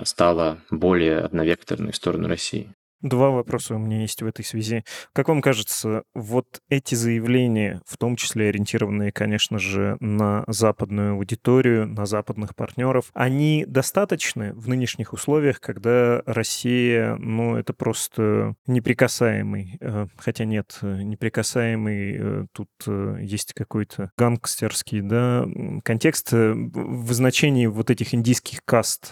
стала 0.04 0.58
более 0.70 1.20
одновекторной 1.20 1.92
в 1.92 1.96
сторону 1.96 2.28
России. 2.28 2.74
Два 3.06 3.30
вопроса 3.30 3.76
у 3.76 3.78
меня 3.78 4.00
есть 4.00 4.20
в 4.20 4.26
этой 4.26 4.44
связи. 4.44 4.84
Как 5.12 5.28
вам 5.28 5.40
кажется, 5.40 6.02
вот 6.12 6.60
эти 6.68 6.96
заявления, 6.96 7.80
в 7.86 7.96
том 7.98 8.16
числе 8.16 8.48
ориентированные, 8.48 9.12
конечно 9.12 9.60
же, 9.60 9.96
на 10.00 10.42
западную 10.48 11.12
аудиторию, 11.12 11.86
на 11.86 12.04
западных 12.04 12.56
партнеров, 12.56 13.10
они 13.14 13.64
достаточны 13.64 14.52
в 14.54 14.68
нынешних 14.68 15.12
условиях, 15.12 15.60
когда 15.60 16.20
Россия, 16.26 17.14
ну, 17.20 17.54
это 17.54 17.72
просто 17.72 18.56
неприкасаемый, 18.66 19.78
э, 19.80 20.08
хотя 20.16 20.44
нет, 20.44 20.76
неприкасаемый, 20.82 22.16
э, 22.18 22.46
тут 22.50 22.70
э, 22.88 23.18
есть 23.22 23.54
какой-то 23.54 24.10
гангстерский, 24.18 25.00
да, 25.00 25.46
контекст 25.84 26.32
в 26.32 27.12
значении 27.12 27.66
вот 27.66 27.90
этих 27.90 28.14
индийских 28.14 28.64
каст 28.64 29.10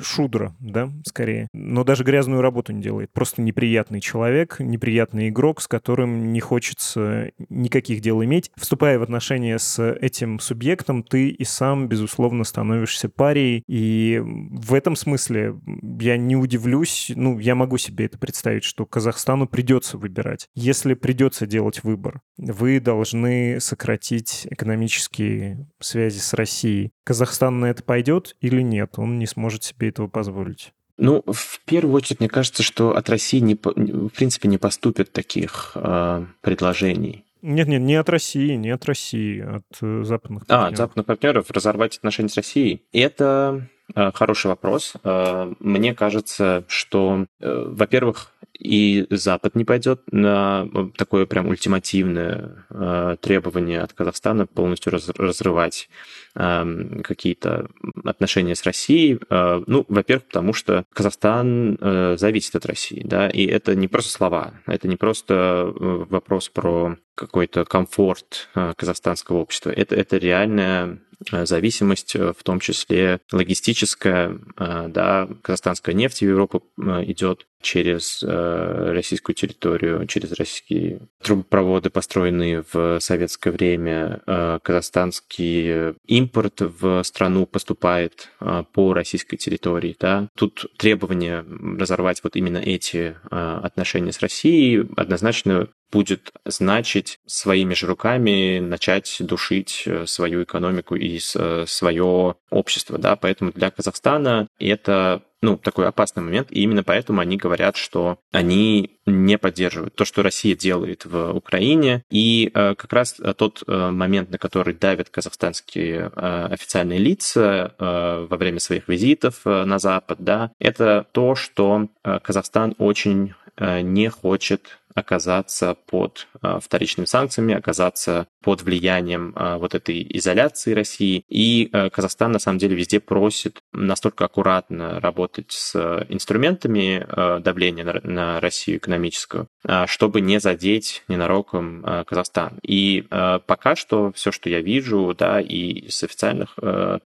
шудра, 0.00 0.54
да, 0.60 0.90
скорее, 1.04 1.48
но 1.52 1.82
даже 1.82 2.04
грязную 2.04 2.40
работу 2.40 2.72
не 2.72 2.80
делает 2.80 3.10
просто 3.12 3.31
неприятный 3.36 4.00
человек, 4.00 4.56
неприятный 4.58 5.28
игрок, 5.28 5.60
с 5.60 5.68
которым 5.68 6.32
не 6.32 6.40
хочется 6.40 7.32
никаких 7.48 8.00
дел 8.00 8.22
иметь. 8.24 8.50
Вступая 8.56 8.98
в 8.98 9.02
отношения 9.02 9.58
с 9.58 9.92
этим 9.94 10.40
субъектом, 10.40 11.02
ты 11.02 11.28
и 11.28 11.44
сам, 11.44 11.88
безусловно, 11.88 12.44
становишься 12.44 13.08
парией. 13.08 13.62
И 13.66 14.20
в 14.22 14.74
этом 14.74 14.96
смысле 14.96 15.56
я 16.00 16.16
не 16.16 16.36
удивлюсь, 16.36 17.12
ну, 17.14 17.38
я 17.38 17.54
могу 17.54 17.78
себе 17.78 18.06
это 18.06 18.18
представить, 18.18 18.64
что 18.64 18.86
Казахстану 18.86 19.46
придется 19.46 19.98
выбирать. 19.98 20.48
Если 20.54 20.94
придется 20.94 21.46
делать 21.46 21.82
выбор, 21.82 22.20
вы 22.36 22.80
должны 22.80 23.60
сократить 23.60 24.46
экономические 24.50 25.68
связи 25.80 26.18
с 26.18 26.34
Россией. 26.34 26.90
Казахстан 27.04 27.60
на 27.60 27.66
это 27.66 27.82
пойдет 27.82 28.36
или 28.40 28.62
нет? 28.62 28.98
Он 28.98 29.18
не 29.18 29.26
сможет 29.26 29.64
себе 29.64 29.88
этого 29.88 30.08
позволить. 30.08 30.72
Ну, 31.02 31.24
в 31.26 31.60
первую 31.64 31.96
очередь, 31.96 32.20
мне 32.20 32.28
кажется, 32.28 32.62
что 32.62 32.96
от 32.96 33.10
России, 33.10 33.40
не, 33.40 33.54
в 33.56 34.10
принципе, 34.10 34.48
не 34.48 34.56
поступит 34.56 35.12
таких 35.12 35.72
э, 35.74 36.24
предложений. 36.42 37.24
Нет, 37.42 37.66
нет, 37.66 37.82
не 37.82 37.96
от 37.96 38.08
России, 38.08 38.54
не 38.54 38.70
от 38.70 38.84
России, 38.84 39.40
от 39.40 39.64
э, 39.80 40.04
западных 40.04 40.46
партнеров. 40.46 40.64
А, 40.64 40.68
от 40.68 40.76
западных 40.76 41.06
партнеров 41.06 41.50
разорвать 41.50 41.96
отношения 41.96 42.28
с 42.28 42.36
Россией. 42.36 42.84
Это 42.92 43.66
э, 43.96 44.12
хороший 44.12 44.46
вопрос. 44.46 44.94
Мне 45.02 45.92
кажется, 45.92 46.64
что, 46.68 47.26
э, 47.40 47.64
во-первых, 47.66 48.31
и 48.62 49.06
Запад 49.10 49.56
не 49.56 49.64
пойдет 49.64 50.02
на 50.12 50.68
такое 50.96 51.26
прям 51.26 51.48
ультимативное 51.48 52.64
э, 52.70 53.16
требование 53.20 53.80
от 53.80 53.92
Казахстана 53.92 54.46
полностью 54.46 54.92
раз, 54.92 55.08
разрывать 55.08 55.88
э, 56.36 57.00
какие-то 57.02 57.68
отношения 58.04 58.54
с 58.54 58.62
Россией. 58.62 59.18
Э, 59.28 59.62
ну, 59.66 59.84
во-первых, 59.88 60.26
потому 60.26 60.52
что 60.52 60.84
Казахстан 60.92 61.76
э, 61.80 62.16
зависит 62.16 62.54
от 62.54 62.66
России, 62.66 63.02
да, 63.04 63.28
и 63.28 63.46
это 63.46 63.74
не 63.74 63.88
просто 63.88 64.12
слова, 64.12 64.54
это 64.66 64.86
не 64.86 64.96
просто 64.96 65.34
э, 65.34 66.04
вопрос 66.08 66.48
про 66.48 66.96
какой-то 67.16 67.64
комфорт 67.64 68.48
э, 68.54 68.74
казахстанского 68.76 69.38
общества. 69.38 69.70
Это, 69.70 69.96
это 69.96 70.18
реальная 70.18 71.00
Э, 71.11 71.11
зависимость, 71.30 72.16
э, 72.16 72.32
в 72.36 72.42
том 72.42 72.60
числе 72.60 73.20
логистическая, 73.30 74.38
э, 74.56 74.88
да, 74.88 75.28
казахстанская 75.42 75.94
нефть 75.94 76.18
в 76.18 76.22
Европу 76.22 76.64
идет 76.76 77.46
через 77.60 78.24
российскую 78.24 79.36
территорию, 79.36 80.06
через 80.06 80.32
российские 80.32 81.02
трубопроводы, 81.22 81.90
построенные 81.90 82.64
в 82.72 82.98
советское 82.98 83.52
время. 83.52 84.20
Казахстанский 84.64 85.94
импорт 86.06 86.60
в 86.60 87.04
страну 87.04 87.46
поступает 87.46 88.30
по 88.72 88.92
российской 88.94 89.36
территории. 89.36 89.96
Да. 90.00 90.28
Тут 90.36 90.66
требование 90.76 91.44
разорвать 91.78 92.24
вот 92.24 92.34
именно 92.34 92.58
эти 92.58 93.16
отношения 93.30 94.10
с 94.10 94.18
Россией 94.18 94.84
однозначно 94.96 95.68
будет 95.92 96.32
значить 96.46 97.20
своими 97.26 97.74
же 97.74 97.86
руками 97.86 98.58
начать 98.60 99.18
душить 99.20 99.84
э, 99.86 100.06
свою 100.06 100.42
экономику 100.42 100.96
и 100.96 101.20
э, 101.34 101.64
свое 101.68 102.34
общество, 102.50 102.98
да, 102.98 103.14
поэтому 103.16 103.52
для 103.52 103.70
Казахстана 103.70 104.48
это 104.58 105.22
ну, 105.42 105.56
такой 105.56 105.88
опасный 105.88 106.22
момент, 106.22 106.52
и 106.52 106.62
именно 106.62 106.84
поэтому 106.84 107.20
они 107.20 107.36
говорят, 107.36 107.76
что 107.76 108.18
они 108.30 109.00
не 109.06 109.38
поддерживают 109.38 109.96
то, 109.96 110.04
что 110.04 110.22
Россия 110.22 110.54
делает 110.54 111.04
в 111.04 111.32
Украине, 111.32 112.04
и 112.10 112.50
э, 112.54 112.74
как 112.76 112.92
раз 112.92 113.20
тот 113.36 113.64
момент, 113.66 114.30
на 114.30 114.38
который 114.38 114.72
давят 114.72 115.10
казахстанские 115.10 116.06
официальные 116.06 117.00
лица 117.00 117.74
во 117.78 118.36
время 118.36 118.60
своих 118.60 118.88
визитов 118.88 119.44
на 119.44 119.78
Запад, 119.80 120.18
да, 120.20 120.52
это 120.60 121.06
то, 121.12 121.34
что 121.34 121.88
Казахстан 122.02 122.76
очень 122.78 123.34
не 123.58 124.08
хочет 124.08 124.78
оказаться 124.94 125.76
под 125.86 126.28
а, 126.40 126.60
вторичными 126.60 127.06
санкциями, 127.06 127.54
оказаться 127.54 128.26
под 128.42 128.62
влиянием 128.62 129.32
а, 129.36 129.58
вот 129.58 129.74
этой 129.74 130.06
изоляции 130.18 130.74
России. 130.74 131.24
И 131.28 131.68
а, 131.72 131.90
Казахстан 131.90 132.32
на 132.32 132.38
самом 132.38 132.58
деле 132.58 132.76
везде 132.76 133.00
просит 133.00 133.60
настолько 133.72 134.24
аккуратно 134.24 135.00
работать 135.00 135.52
с 135.52 135.74
инструментами 136.08 137.06
давления 137.40 137.84
на 138.02 138.40
Россию 138.40 138.78
экономическую, 138.78 139.48
чтобы 139.86 140.20
не 140.20 140.40
задеть 140.40 141.02
ненароком 141.08 141.84
Казахстан. 142.06 142.58
И 142.62 143.04
пока 143.46 143.76
что 143.76 144.12
все, 144.12 144.30
что 144.30 144.48
я 144.48 144.60
вижу, 144.60 145.14
да, 145.18 145.40
и 145.40 145.88
с 145.88 146.02
официальных 146.02 146.56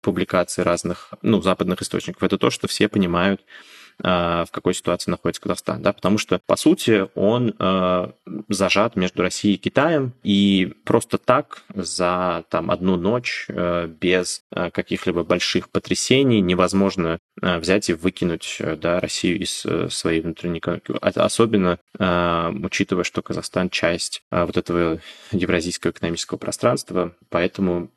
публикаций 0.01 0.63
разных, 0.63 1.13
ну, 1.21 1.41
западных 1.41 1.81
источников, 1.81 2.23
это 2.23 2.37
то, 2.37 2.49
что 2.49 2.67
все 2.67 2.87
понимают, 2.87 3.41
в 3.99 4.47
какой 4.51 4.73
ситуации 4.73 5.11
находится 5.11 5.41
Казахстан, 5.41 5.81
да, 5.81 5.93
потому 5.93 6.17
что, 6.17 6.39
по 6.45 6.55
сути, 6.55 7.07
он 7.15 7.55
э, 7.57 8.11
зажат 8.49 8.95
между 8.95 9.21
Россией 9.21 9.55
и 9.55 9.57
Китаем, 9.57 10.13
и 10.23 10.73
просто 10.83 11.17
так 11.17 11.63
за 11.73 12.43
там 12.49 12.71
одну 12.71 12.97
ночь 12.97 13.45
э, 13.49 13.87
без 13.87 14.43
каких-либо 14.51 15.23
больших 15.23 15.69
потрясений 15.69 16.41
невозможно 16.41 17.19
взять 17.41 17.89
и 17.89 17.93
выкинуть 17.93 18.61
да, 18.77 18.99
Россию 18.99 19.39
из 19.39 19.65
э, 19.65 19.89
своей 19.89 20.21
внутренней 20.21 20.59
экономики. 20.59 20.93
Особенно 21.01 21.79
учитывая, 21.97 23.03
что 23.03 23.21
Казахстан 23.21 23.69
часть 23.69 24.21
вот 24.31 24.57
этого 24.57 24.99
евразийского 25.31 25.91
экономического 25.91 26.37
пространства, 26.37 27.15
поэтому 27.29 27.89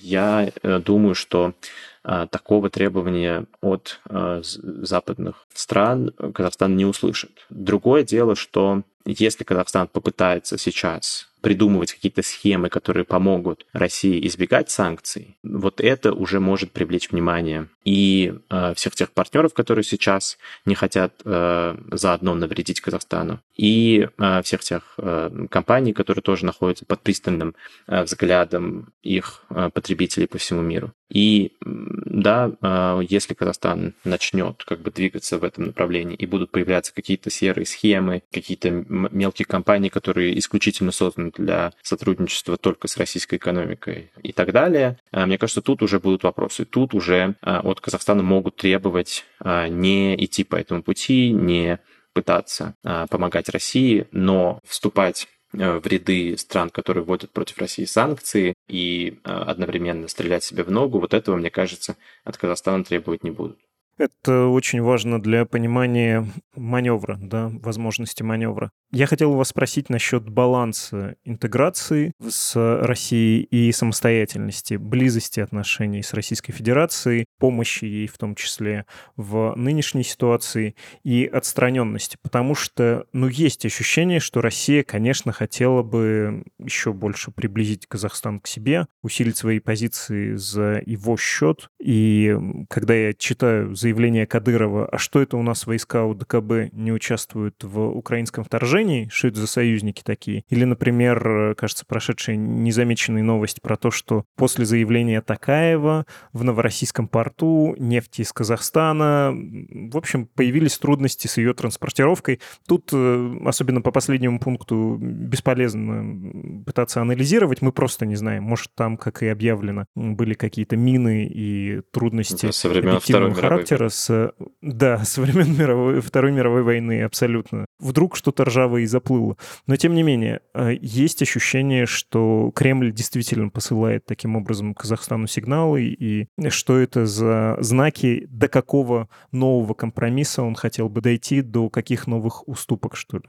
я 0.00 0.50
э, 0.62 0.78
думаю, 0.78 1.14
что 1.14 1.54
а, 1.54 1.54
такого 2.02 2.68
требования 2.68 3.46
от 3.60 4.00
а, 4.08 4.40
западных 4.42 5.46
стран 5.54 6.12
Казахстан 6.34 6.76
не 6.76 6.84
услышит. 6.84 7.46
Другое 7.50 8.02
дело, 8.02 8.34
что 8.34 8.82
если 9.04 9.44
Казахстан 9.44 9.88
попытается 9.88 10.58
сейчас 10.58 11.31
придумывать 11.42 11.92
какие-то 11.92 12.22
схемы, 12.22 12.68
которые 12.68 13.04
помогут 13.04 13.66
России 13.72 14.26
избегать 14.26 14.70
санкций, 14.70 15.36
вот 15.42 15.80
это 15.80 16.12
уже 16.12 16.40
может 16.40 16.72
привлечь 16.72 17.10
внимание 17.10 17.68
и 17.84 18.34
э, 18.48 18.74
всех 18.74 18.94
тех 18.94 19.10
партнеров, 19.10 19.52
которые 19.52 19.84
сейчас 19.84 20.38
не 20.64 20.74
хотят 20.74 21.14
э, 21.24 21.76
заодно 21.90 22.34
навредить 22.34 22.80
Казахстану, 22.80 23.40
и 23.56 24.08
э, 24.18 24.42
всех 24.42 24.60
тех 24.60 24.94
э, 24.98 25.46
компаний, 25.50 25.92
которые 25.92 26.22
тоже 26.22 26.46
находятся 26.46 26.86
под 26.86 27.00
пристальным 27.02 27.54
э, 27.88 28.02
взглядом 28.04 28.92
их 29.02 29.44
э, 29.50 29.70
потребителей 29.74 30.28
по 30.28 30.38
всему 30.38 30.62
миру. 30.62 30.92
И 31.10 31.52
да, 31.60 32.52
э, 32.62 33.00
если 33.08 33.34
Казахстан 33.34 33.94
начнет 34.04 34.64
как 34.64 34.80
бы 34.80 34.90
двигаться 34.90 35.38
в 35.38 35.44
этом 35.44 35.66
направлении 35.66 36.16
и 36.16 36.24
будут 36.24 36.50
появляться 36.50 36.94
какие-то 36.94 37.28
серые 37.30 37.66
схемы, 37.66 38.22
какие-то 38.32 38.70
мелкие 38.70 39.44
компании, 39.44 39.88
которые 39.88 40.38
исключительно 40.38 40.92
созданы 40.92 41.31
для 41.36 41.72
сотрудничества 41.82 42.56
только 42.56 42.88
с 42.88 42.96
российской 42.96 43.36
экономикой 43.36 44.12
и 44.22 44.32
так 44.32 44.52
далее. 44.52 44.98
А, 45.10 45.26
мне 45.26 45.38
кажется, 45.38 45.62
тут 45.62 45.82
уже 45.82 46.00
будут 46.00 46.22
вопросы. 46.22 46.64
Тут 46.64 46.94
уже 46.94 47.36
а, 47.42 47.60
от 47.60 47.80
Казахстана 47.80 48.22
могут 48.22 48.56
требовать 48.56 49.24
а, 49.40 49.68
не 49.68 50.14
идти 50.24 50.44
по 50.44 50.56
этому 50.56 50.82
пути, 50.82 51.30
не 51.30 51.78
пытаться 52.14 52.74
помогать 53.08 53.48
России, 53.48 54.06
но 54.12 54.60
вступать 54.66 55.28
в 55.50 55.86
ряды 55.86 56.36
стран, 56.36 56.68
которые 56.68 57.04
вводят 57.04 57.30
против 57.30 57.56
России 57.56 57.86
санкции 57.86 58.52
и 58.68 59.18
одновременно 59.24 60.08
стрелять 60.08 60.44
себе 60.44 60.62
в 60.62 60.70
ногу, 60.70 61.00
вот 61.00 61.14
этого, 61.14 61.36
мне 61.36 61.48
кажется, 61.48 61.96
от 62.24 62.36
Казахстана 62.36 62.84
требовать 62.84 63.24
не 63.24 63.30
будут. 63.30 63.58
Это 63.98 64.46
очень 64.46 64.80
важно 64.82 65.20
для 65.20 65.44
понимания 65.44 66.26
маневра, 66.56 67.18
да, 67.20 67.50
возможности 67.62 68.22
маневра. 68.22 68.70
Я 68.90 69.06
хотел 69.06 69.32
вас 69.32 69.48
спросить 69.48 69.88
насчет 69.88 70.28
баланса 70.28 71.16
интеграции 71.24 72.12
с 72.26 72.54
Россией 72.82 73.42
и 73.42 73.72
самостоятельности, 73.72 74.74
близости 74.74 75.40
отношений 75.40 76.02
с 76.02 76.12
Российской 76.12 76.52
Федерацией, 76.52 77.24
помощи 77.38 77.86
ей 77.86 78.06
в 78.06 78.18
том 78.18 78.34
числе 78.34 78.84
в 79.16 79.54
нынешней 79.56 80.04
ситуации 80.04 80.74
и 81.04 81.24
отстраненности, 81.24 82.18
потому 82.22 82.54
что, 82.54 83.06
ну, 83.12 83.28
есть 83.28 83.64
ощущение, 83.64 84.20
что 84.20 84.42
Россия, 84.42 84.82
конечно, 84.82 85.32
хотела 85.32 85.82
бы 85.82 86.44
еще 86.58 86.92
больше 86.92 87.30
приблизить 87.30 87.86
Казахстан 87.86 88.40
к 88.40 88.46
себе, 88.46 88.86
усилить 89.02 89.36
свои 89.36 89.58
позиции 89.58 90.34
за 90.34 90.82
его 90.84 91.16
счет. 91.16 91.70
И 91.80 92.36
когда 92.68 92.94
я 92.94 93.14
читаю 93.14 93.74
заявление 93.82 94.26
Кадырова, 94.26 94.86
а 94.86 94.98
что 94.98 95.20
это 95.20 95.36
у 95.36 95.42
нас 95.42 95.66
войска 95.66 96.04
УДКБ 96.04 96.72
не 96.72 96.92
участвуют 96.92 97.62
в 97.62 97.80
украинском 97.80 98.44
вторжении, 98.44 99.08
что 99.12 99.28
это 99.28 99.40
за 99.40 99.46
союзники 99.46 100.02
такие? 100.04 100.44
Или, 100.48 100.64
например, 100.64 101.54
кажется, 101.56 101.84
прошедшая 101.86 102.36
незамеченная 102.36 103.22
новость 103.22 103.60
про 103.60 103.76
то, 103.76 103.90
что 103.90 104.24
после 104.36 104.64
заявления 104.64 105.20
Такаева 105.20 106.06
в 106.32 106.44
Новороссийском 106.44 107.08
порту 107.08 107.74
нефти 107.78 108.22
из 108.22 108.32
Казахстана, 108.32 109.34
в 109.34 109.96
общем, 109.96 110.26
появились 110.26 110.78
трудности 110.78 111.26
с 111.26 111.36
ее 111.36 111.52
транспортировкой. 111.54 112.40
Тут, 112.66 112.90
э, 112.92 113.34
особенно 113.44 113.82
по 113.82 113.90
последнему 113.90 114.38
пункту, 114.38 114.96
бесполезно 115.00 116.64
пытаться 116.64 117.00
анализировать, 117.00 117.62
мы 117.62 117.72
просто 117.72 118.06
не 118.06 118.16
знаем. 118.16 118.44
Может, 118.44 118.68
там, 118.74 118.96
как 118.96 119.22
и 119.22 119.26
объявлено, 119.26 119.86
были 119.94 120.34
какие-то 120.34 120.76
мины 120.76 121.26
и 121.26 121.82
трудности 121.90 122.50
со 122.50 122.68
времен 122.68 123.00
Второй 123.00 123.34
характера 123.34 123.71
мировой. 123.72 123.90
с... 123.90 124.32
Да, 124.60 124.98
со 125.04 125.22
времен 125.22 125.56
мировой, 125.56 126.00
Второй 126.00 126.32
мировой 126.32 126.62
войны, 126.62 127.02
абсолютно. 127.02 127.66
Вдруг 127.78 128.16
что-то 128.16 128.44
ржавое 128.44 128.82
и 128.82 128.86
заплыло. 128.86 129.36
Но, 129.66 129.76
тем 129.76 129.94
не 129.94 130.02
менее, 130.02 130.40
э, 130.54 130.72
есть 130.80 131.22
ощущение, 131.22 131.86
что 131.86 132.50
Кремль 132.54 132.92
действительно 132.92 133.48
посылает 133.48 134.04
таким 134.06 134.36
образом 134.36 134.74
Казахстану 134.74 135.26
сигналы, 135.26 135.84
и 135.84 136.28
что 136.48 136.78
это 136.78 137.06
за 137.06 137.56
знаки, 137.60 138.26
до 138.28 138.48
какого 138.48 139.08
нового 139.30 139.74
компромисса 139.74 140.42
он 140.42 140.54
хотел 140.54 140.88
бы 140.88 141.00
дойти, 141.00 141.42
до 141.42 141.68
каких 141.68 142.06
новых 142.06 142.48
уступок, 142.48 142.96
что 142.96 143.18
ли? 143.18 143.24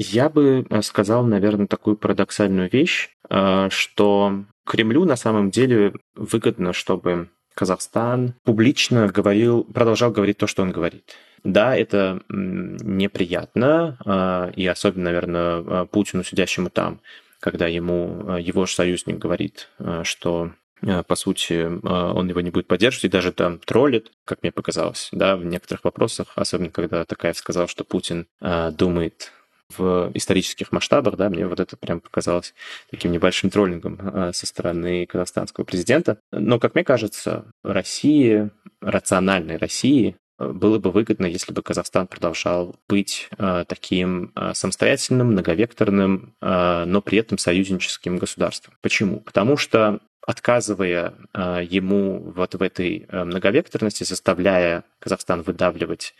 Я 0.00 0.28
бы 0.28 0.64
э, 0.70 0.82
сказал, 0.82 1.24
наверное, 1.24 1.66
такую 1.66 1.96
парадоксальную 1.96 2.70
вещь, 2.70 3.10
э, 3.28 3.68
что 3.70 4.44
Кремлю 4.64 5.04
на 5.04 5.16
самом 5.16 5.50
деле 5.50 5.92
выгодно, 6.14 6.72
чтобы 6.72 7.30
Казахстан 7.58 8.34
публично 8.44 9.08
говорил, 9.08 9.64
продолжал 9.64 10.12
говорить 10.12 10.38
то, 10.38 10.46
что 10.46 10.62
он 10.62 10.70
говорит. 10.70 11.16
Да, 11.42 11.76
это 11.76 12.22
неприятно, 12.28 13.98
а, 14.04 14.52
и 14.54 14.64
особенно, 14.64 15.06
наверное, 15.06 15.64
а, 15.66 15.86
Путину, 15.86 16.22
сидящему 16.22 16.70
там, 16.70 17.00
когда 17.40 17.66
ему 17.66 18.22
а, 18.28 18.38
его 18.38 18.64
же 18.64 18.74
союзник 18.74 19.18
говорит, 19.18 19.70
что 20.04 20.52
по 21.08 21.16
сути, 21.16 21.64
он 21.64 22.28
его 22.28 22.40
не 22.40 22.50
будет 22.50 22.68
поддерживать 22.68 23.06
и 23.06 23.08
даже 23.08 23.32
там 23.32 23.58
троллит, 23.58 24.12
как 24.24 24.44
мне 24.44 24.52
показалось, 24.52 25.08
да, 25.10 25.36
в 25.36 25.44
некоторых 25.44 25.82
вопросах, 25.82 26.28
особенно 26.36 26.70
когда 26.70 27.04
Такаев 27.04 27.36
сказал, 27.36 27.66
что 27.66 27.82
Путин 27.82 28.28
думает 28.40 29.32
в 29.76 30.10
исторических 30.14 30.72
масштабах, 30.72 31.16
да, 31.16 31.28
мне 31.28 31.46
вот 31.46 31.60
это 31.60 31.76
прям 31.76 32.00
показалось 32.00 32.54
таким 32.90 33.12
небольшим 33.12 33.50
троллингом 33.50 33.98
а, 34.00 34.32
со 34.32 34.46
стороны 34.46 35.06
казахстанского 35.06 35.64
президента. 35.64 36.18
Но, 36.32 36.58
как 36.58 36.74
мне 36.74 36.84
кажется, 36.84 37.44
России, 37.62 38.50
рациональной 38.80 39.56
России, 39.56 40.16
было 40.38 40.78
бы 40.78 40.90
выгодно, 40.90 41.26
если 41.26 41.52
бы 41.52 41.62
Казахстан 41.62 42.06
продолжал 42.06 42.76
быть 42.88 43.28
э, 43.38 43.64
таким 43.66 44.32
э, 44.36 44.52
самостоятельным, 44.54 45.28
многовекторным, 45.28 46.34
э, 46.40 46.84
но 46.86 47.02
при 47.02 47.18
этом 47.18 47.38
союзническим 47.38 48.18
государством. 48.18 48.74
Почему? 48.80 49.20
Потому 49.20 49.56
что 49.56 50.00
отказывая 50.24 51.14
ему 51.34 52.32
вот 52.36 52.54
в 52.54 52.60
этой 52.60 53.06
многовекторности, 53.10 54.04
заставляя 54.04 54.84
Казахстан 54.98 55.40
выдавливать 55.40 56.14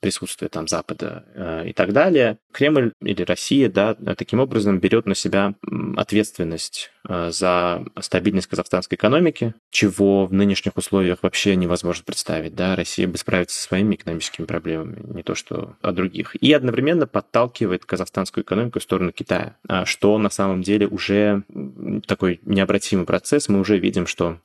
присутствие 0.00 0.48
там 0.48 0.68
Запада 0.68 1.24
э, 1.34 1.68
и 1.68 1.72
так 1.72 1.92
далее, 1.92 2.38
Кремль 2.52 2.92
или 3.00 3.22
Россия, 3.22 3.68
да, 3.68 3.94
таким 3.94 4.40
образом 4.40 4.78
берет 4.78 5.06
на 5.06 5.14
себя 5.14 5.54
ответственность 5.96 6.90
э, 7.08 7.30
за 7.30 7.84
стабильность 8.00 8.46
казахстанской 8.46 8.96
экономики, 8.96 9.54
чего 9.70 10.26
в 10.26 10.32
нынешних 10.32 10.76
условиях 10.76 11.22
вообще 11.22 11.56
невозможно 11.56 12.04
представить, 12.04 12.54
да, 12.54 12.76
Россия 12.76 13.08
бы 13.08 13.18
справится 13.18 13.56
со 13.56 13.68
своими 13.68 13.94
экономическими 13.94 14.46
проблемами, 14.46 15.00
не 15.14 15.22
то 15.22 15.34
что 15.34 15.76
о 15.80 15.92
других, 15.92 16.36
и 16.36 16.52
одновременно 16.52 17.06
подталкивает 17.06 17.84
казахстанскую 17.84 18.44
экономику 18.44 18.80
в 18.80 18.82
сторону 18.82 19.12
Китая, 19.12 19.56
а 19.68 19.84
что 19.86 20.18
на 20.18 20.30
самом 20.30 20.62
деле 20.62 20.86
уже 20.86 21.42
такой 22.06 22.40
необратимый 22.44 23.06
процесс, 23.06 23.48
мы 23.48 23.60
уже 23.60 23.78
видим, 23.78 24.06
что 24.06 24.38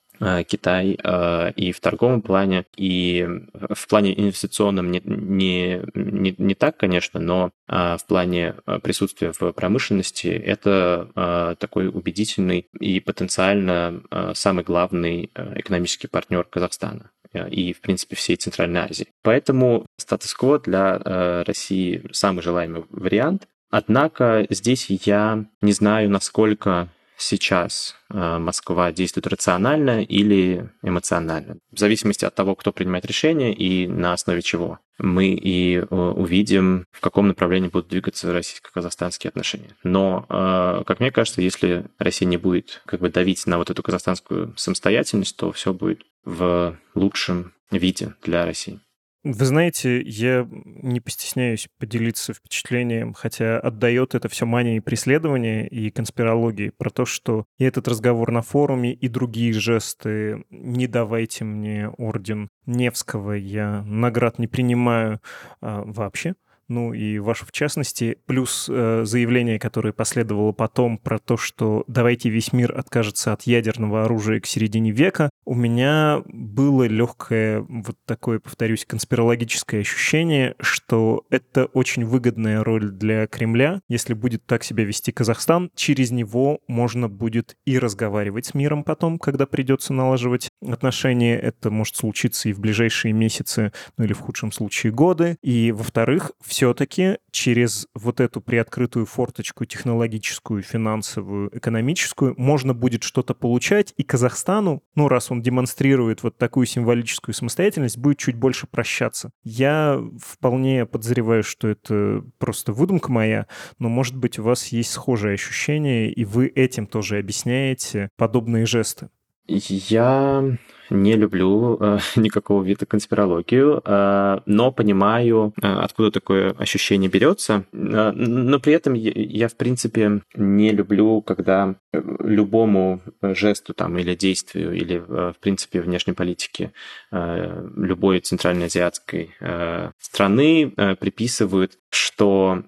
Китай 0.47 0.97
э, 1.01 1.51
и 1.55 1.71
в 1.71 1.79
торговом 1.79 2.21
плане, 2.21 2.65
и 2.75 3.27
в 3.53 3.87
плане 3.87 4.19
инвестиционном 4.19 4.91
не, 4.91 5.01
не, 5.05 5.81
не, 5.93 6.35
не 6.37 6.55
так, 6.55 6.77
конечно, 6.77 7.19
но 7.19 7.51
э, 7.67 7.97
в 7.97 8.05
плане 8.05 8.55
присутствия 8.83 9.31
в 9.31 9.51
промышленности 9.51 10.27
это 10.27 11.55
такой 11.59 11.87
убедительный 11.87 12.67
и 12.79 12.99
потенциально 12.99 14.01
самый 14.33 14.63
главный 14.63 15.31
экономический 15.55 16.07
партнер 16.07 16.43
Казахстана 16.43 17.11
и, 17.49 17.73
в 17.73 17.81
принципе, 17.81 18.15
всей 18.15 18.35
Центральной 18.35 18.81
Азии. 18.81 19.07
Поэтому 19.23 19.85
статус-кво 19.97 20.59
для 20.59 21.43
России 21.43 22.03
самый 22.11 22.41
желаемый 22.41 22.85
вариант. 22.89 23.47
Однако 23.69 24.45
здесь 24.49 24.87
я 24.89 25.45
не 25.61 25.71
знаю, 25.71 26.09
насколько 26.09 26.89
сейчас 27.21 27.95
э, 28.11 28.37
Москва 28.37 28.91
действует 28.91 29.27
рационально 29.27 30.03
или 30.03 30.69
эмоционально. 30.81 31.57
В 31.71 31.79
зависимости 31.79 32.25
от 32.25 32.35
того, 32.35 32.55
кто 32.55 32.71
принимает 32.71 33.05
решение 33.05 33.53
и 33.53 33.87
на 33.87 34.13
основе 34.13 34.41
чего. 34.41 34.79
Мы 34.97 35.27
и 35.27 35.77
э, 35.77 35.85
увидим, 35.85 36.85
в 36.91 37.01
каком 37.01 37.27
направлении 37.27 37.69
будут 37.69 37.89
двигаться 37.89 38.31
российско-казахстанские 38.31 39.29
отношения. 39.29 39.75
Но, 39.83 40.25
э, 40.29 40.83
как 40.85 40.99
мне 40.99 41.11
кажется, 41.11 41.41
если 41.41 41.85
Россия 41.97 42.27
не 42.27 42.37
будет 42.37 42.81
как 42.85 42.99
бы 43.01 43.09
давить 43.09 43.45
на 43.45 43.57
вот 43.57 43.69
эту 43.69 43.83
казахстанскую 43.83 44.53
самостоятельность, 44.57 45.35
то 45.37 45.51
все 45.51 45.73
будет 45.73 46.03
в 46.23 46.77
лучшем 46.95 47.53
виде 47.71 48.15
для 48.23 48.45
России. 48.45 48.79
Вы 49.23 49.45
знаете, 49.45 50.01
я 50.01 50.47
не 50.49 51.01
постесняюсь 51.01 51.67
поделиться 51.77 52.33
впечатлением, 52.33 53.13
хотя 53.13 53.59
отдает 53.59 54.15
это 54.15 54.29
все 54.29 54.45
мании 54.45 54.79
преследования 54.79 55.67
и 55.67 55.89
конспирологии 55.89 56.69
про 56.69 56.89
то, 56.89 57.03
что 57.03 57.45
и 57.57 57.65
этот 57.65 57.89
разговор 57.89 58.31
на 58.31 58.41
форуме, 58.41 58.93
и 58.93 59.09
другие 59.09 59.51
жесты 59.51 60.45
«не 60.49 60.87
давайте 60.87 61.43
мне 61.43 61.89
орден 61.89 62.49
Невского», 62.65 63.33
я 63.33 63.83
наград 63.83 64.39
не 64.39 64.47
принимаю 64.47 65.19
а, 65.59 65.83
вообще 65.83 66.35
ну 66.69 66.93
и 66.93 67.19
вашу 67.19 67.45
в 67.45 67.51
частности, 67.51 68.17
плюс 68.25 68.67
э, 68.69 69.01
заявление, 69.05 69.59
которое 69.59 69.91
последовало 69.91 70.51
потом 70.51 70.97
про 70.97 71.19
то, 71.19 71.35
что 71.35 71.83
давайте 71.87 72.29
весь 72.29 72.53
мир 72.53 72.77
откажется 72.77 73.33
от 73.33 73.43
ядерного 73.43 74.05
оружия 74.05 74.39
к 74.39 74.45
середине 74.45 74.91
века, 74.91 75.29
у 75.45 75.55
меня 75.55 76.21
было 76.27 76.83
легкое 76.83 77.65
вот 77.67 77.97
такое, 78.05 78.39
повторюсь, 78.39 78.85
конспирологическое 78.85 79.81
ощущение, 79.81 80.55
что 80.59 81.25
это 81.29 81.65
очень 81.65 82.05
выгодная 82.05 82.63
роль 82.63 82.91
для 82.91 83.25
Кремля, 83.27 83.81
если 83.87 84.13
будет 84.13 84.45
так 84.45 84.63
себя 84.63 84.83
вести 84.83 85.11
Казахстан, 85.11 85.71
через 85.75 86.11
него 86.11 86.59
можно 86.67 87.09
будет 87.09 87.55
и 87.65 87.79
разговаривать 87.79 88.47
с 88.47 88.53
миром 88.53 88.83
потом, 88.83 89.17
когда 89.17 89.45
придется 89.45 89.93
налаживать 89.93 90.49
отношения, 90.65 91.37
это 91.39 91.71
может 91.71 91.95
случиться 91.95 92.49
и 92.49 92.53
в 92.53 92.59
ближайшие 92.59 93.13
месяцы, 93.13 93.71
ну 93.97 94.05
или 94.05 94.13
в 94.13 94.19
худшем 94.19 94.51
случае 94.51 94.93
годы, 94.93 95.37
и 95.41 95.71
во-вторых, 95.71 96.31
все 96.45 96.58
все-таки 96.59 97.19
через 97.31 97.87
вот 97.93 98.19
эту 98.19 98.41
приоткрытую 98.41 99.05
форточку 99.05 99.63
технологическую, 99.63 100.61
финансовую, 100.61 101.57
экономическую 101.57 102.33
можно 102.37 102.73
будет 102.73 103.03
что-то 103.03 103.33
получать, 103.33 103.93
и 103.95 104.03
Казахстану, 104.03 104.83
ну, 104.93 105.07
раз 105.07 105.31
он 105.31 105.41
демонстрирует 105.41 106.21
вот 106.21 106.37
такую 106.37 106.65
символическую 106.65 107.33
самостоятельность, 107.33 107.97
будет 107.97 108.17
чуть 108.17 108.35
больше 108.35 108.67
прощаться. 108.67 109.31
Я 109.41 110.03
вполне 110.21 110.85
подозреваю, 110.85 111.43
что 111.43 111.69
это 111.69 112.25
просто 112.39 112.73
выдумка 112.73 113.09
моя, 113.09 113.47
но, 113.77 113.87
может 113.87 114.17
быть, 114.17 114.37
у 114.37 114.43
вас 114.43 114.67
есть 114.67 114.91
схожие 114.91 115.35
ощущения, 115.35 116.11
и 116.11 116.25
вы 116.25 116.47
этим 116.47 116.87
тоже 116.87 117.19
объясняете 117.19 118.09
подобные 118.17 118.65
жесты. 118.65 119.07
Я 119.47 120.57
не 120.89 121.15
люблю 121.15 121.77
э, 121.79 121.99
никакого 122.15 122.63
вида 122.63 122.85
конспирологию, 122.85 123.81
э, 123.83 124.39
но 124.45 124.71
понимаю, 124.71 125.53
э, 125.61 125.67
откуда 125.67 126.11
такое 126.11 126.51
ощущение 126.51 127.09
берется. 127.09 127.65
Э, 127.73 128.11
но 128.11 128.59
при 128.59 128.73
этом 128.73 128.93
я, 128.93 129.11
я, 129.15 129.47
в 129.47 129.55
принципе, 129.55 130.21
не 130.35 130.71
люблю, 130.71 131.21
когда 131.21 131.75
любому 131.93 133.01
жесту 133.21 133.73
там, 133.73 133.97
или 133.97 134.15
действию, 134.15 134.73
или, 134.73 134.97
э, 134.97 135.33
в 135.35 135.39
принципе, 135.39 135.81
внешней 135.81 136.13
политике 136.13 136.71
э, 137.11 137.69
любой 137.75 138.19
центральноазиатской 138.19 139.35
э, 139.39 139.91
страны 139.99 140.73
э, 140.75 140.95
приписывают, 140.95 141.77
что 141.89 142.63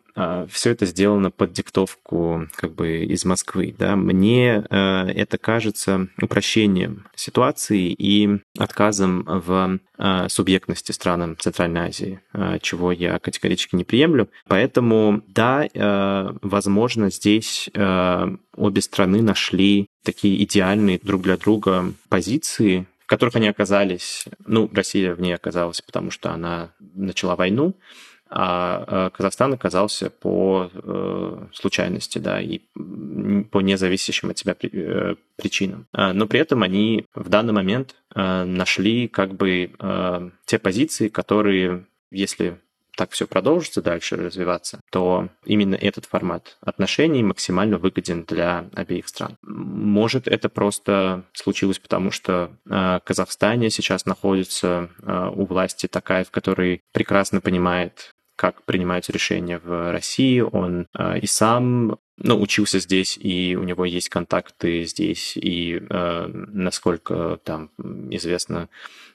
все 0.50 0.72
это 0.72 0.86
сделано 0.86 1.32
под 1.32 1.54
диктовку 1.54 2.48
как 2.56 2.74
бы 2.74 3.04
из 3.06 3.26
Москвы. 3.26 3.76
Да? 3.78 3.96
Мне 3.96 4.64
э, 4.70 4.76
это 5.16 5.38
кажется 5.38 6.08
упрощением 6.22 7.08
ситуации 7.16 7.92
и 7.92 8.42
отказом 8.58 9.24
в 9.26 9.80
э, 9.98 10.30
субъектности 10.30 10.92
странам 10.92 11.38
Центральной 11.38 11.82
Азии, 11.82 12.20
чего 12.62 12.92
я 12.92 13.20
категорически 13.20 13.76
не 13.76 13.84
приемлю. 13.84 14.30
Поэтому, 14.48 15.22
да, 15.28 15.68
возможно, 16.42 17.10
здесь 17.10 17.70
обе 17.76 18.82
страны 18.82 19.22
нашли 19.22 19.88
такие 20.04 20.44
идеальные 20.44 21.00
друг 21.02 21.22
для 21.22 21.38
друга 21.38 21.94
позиции, 22.10 22.88
в 23.00 23.08
которых 23.08 23.36
они 23.36 23.48
оказались, 23.48 24.26
ну, 24.46 24.70
Россия 24.74 25.14
в 25.14 25.22
ней 25.22 25.34
оказалась, 25.34 25.82
потому 25.82 26.12
что 26.12 26.32
она 26.32 26.72
начала 26.80 27.36
войну, 27.36 27.76
а 28.34 28.86
э, 28.88 29.10
Казахстан 29.16 29.54
оказался 29.54 30.10
по 30.10 30.72
э, 30.74 31.46
случайности, 31.54 32.18
да, 32.18 32.40
и 32.40 32.60
по 33.52 33.60
независящим 33.60 34.30
от 34.30 34.38
себя 34.38 34.56
э, 34.62 35.16
причинам. 35.36 35.86
А, 35.92 36.14
но 36.14 36.28
при 36.28 36.40
этом 36.40 36.64
они 36.64 37.06
в 37.14 37.28
данный 37.30 37.54
момент 37.54 37.96
нашли 38.14 39.08
как 39.08 39.34
бы 39.36 39.72
те 40.46 40.60
позиции, 40.60 41.08
которые, 41.08 41.86
если 42.12 42.58
так 42.96 43.12
все 43.12 43.26
продолжится 43.28 43.82
дальше 43.82 44.16
развиваться, 44.16 44.82
то 44.92 45.30
именно 45.46 45.76
этот 45.76 46.06
формат 46.06 46.58
отношений 46.62 47.24
максимально 47.24 47.78
выгоден 47.78 48.24
для 48.24 48.70
обеих 48.76 49.08
стран. 49.08 49.38
Может, 49.42 50.28
это 50.28 50.50
просто 50.50 51.24
случилось 51.34 51.80
потому, 51.80 52.12
что 52.12 52.52
э, 52.70 53.00
Казахстане 53.04 53.70
сейчас 53.70 54.06
находится 54.06 54.90
э, 55.02 55.30
у 55.34 55.46
власти 55.46 55.88
такая, 55.88 56.24
в 56.24 56.32
которой 56.32 56.82
прекрасно 56.92 57.42
понимает, 57.42 58.14
как 58.42 58.64
принимаются 58.64 59.12
решения 59.12 59.60
в 59.64 59.92
России. 59.92 60.40
Он 60.40 60.88
э, 60.98 61.20
и 61.20 61.28
сам 61.28 62.00
ну, 62.18 62.42
учился 62.42 62.80
здесь, 62.80 63.16
и 63.22 63.56
у 63.56 63.62
него 63.62 63.86
есть 63.86 64.10
контакты 64.10 64.84
здесь, 64.86 65.38
и 65.38 65.80
э, 65.80 66.28
насколько 66.28 67.40
там 67.44 67.70
известно 68.10 68.68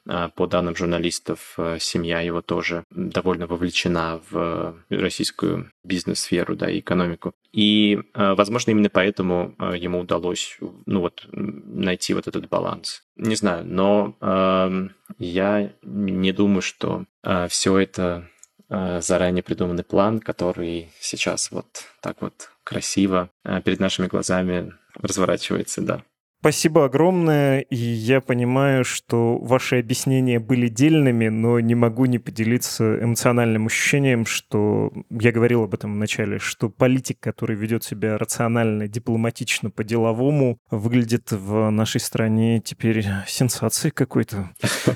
э, 0.09 0.29
по 0.37 0.47
данным 0.47 0.77
журналистов, 0.77 1.55
э, 1.59 1.79
семья 1.81 2.21
его 2.21 2.41
тоже 2.41 2.85
довольно 2.91 3.49
вовлечена 3.49 4.21
в 4.31 4.77
российскую 4.91 5.73
бизнес-сферу, 5.83 6.55
да, 6.55 6.71
и 6.71 6.79
экономику. 6.79 7.35
И, 7.51 7.99
э, 8.15 8.35
возможно, 8.35 8.71
именно 8.71 8.91
поэтому 8.91 9.57
ему 9.75 9.99
удалось, 9.99 10.57
ну 10.87 11.01
вот, 11.01 11.27
найти 11.33 12.15
вот 12.15 12.29
этот 12.29 12.49
баланс. 12.49 13.03
Не 13.17 13.35
знаю, 13.35 13.65
но 13.67 14.15
э, 14.21 14.89
я 15.19 15.73
не 15.83 16.31
думаю, 16.31 16.63
что 16.63 17.07
э, 17.25 17.49
все 17.49 17.77
это 17.79 18.29
заранее 18.69 19.43
придуманный 19.43 19.85
план, 19.85 20.21
который 20.21 20.91
сейчас 21.01 21.51
вот 21.51 21.67
так 22.01 22.21
вот 22.21 22.51
красиво 22.65 23.31
э, 23.45 23.61
перед 23.63 23.79
нашими 23.81 24.07
глазами 24.07 24.73
разворачивается, 24.95 25.83
да. 25.83 26.03
Спасибо 26.41 26.85
огромное, 26.85 27.61
и 27.61 27.77
я 27.77 28.21
понимаю, 28.21 28.85
что 28.85 29.39
ваши 29.39 29.81
объяснения 29.81 30.39
были 30.39 30.69
дельными, 30.69 31.29
но 31.29 31.59
не 31.59 31.75
могу 31.75 32.05
не 32.05 32.19
поделиться 32.19 33.03
эмоциональным 33.03 33.67
ощущением, 33.67 34.27
что 34.27 34.93
я 35.11 35.33
говорил 35.33 35.65
об 35.65 35.75
этом 35.75 35.95
в 35.95 35.97
начале, 35.97 36.39
что 36.39 36.69
политик, 36.69 37.19
который 37.19 37.57
ведет 37.57 37.83
себя 37.83 38.17
рационально, 38.17 38.87
дипломатично, 38.87 39.71
по-деловому, 39.71 40.59
выглядит 40.71 41.33
в 41.33 41.71
нашей 41.71 42.01
стране 42.01 42.61
теперь 42.61 43.05
сенсацией 43.27 43.91
какой-то. 43.91 44.51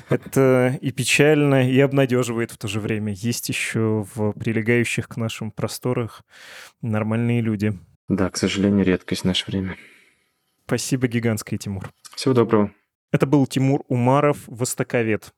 Это 0.09 0.77
и 0.79 0.91
печально, 0.91 1.69
и 1.69 1.77
обнадеживает 1.79 2.51
в 2.51 2.57
то 2.57 2.69
же 2.69 2.79
время. 2.79 3.13
Есть 3.13 3.49
еще 3.49 4.05
в 4.15 4.31
прилегающих 4.33 5.09
к 5.09 5.17
нашим 5.17 5.51
просторах 5.51 6.21
нормальные 6.81 7.41
люди. 7.41 7.77
Да, 8.07 8.29
к 8.29 8.37
сожалению, 8.37 8.85
редкость 8.85 9.23
в 9.23 9.25
наше 9.25 9.45
время. 9.47 9.75
Спасибо 10.71 11.09
гигантское, 11.09 11.59
Тимур. 11.59 11.91
Всего 12.15 12.33
доброго. 12.33 12.71
Это 13.11 13.25
был 13.25 13.45
Тимур 13.45 13.83
Умаров, 13.89 14.37
востоковед. 14.47 15.33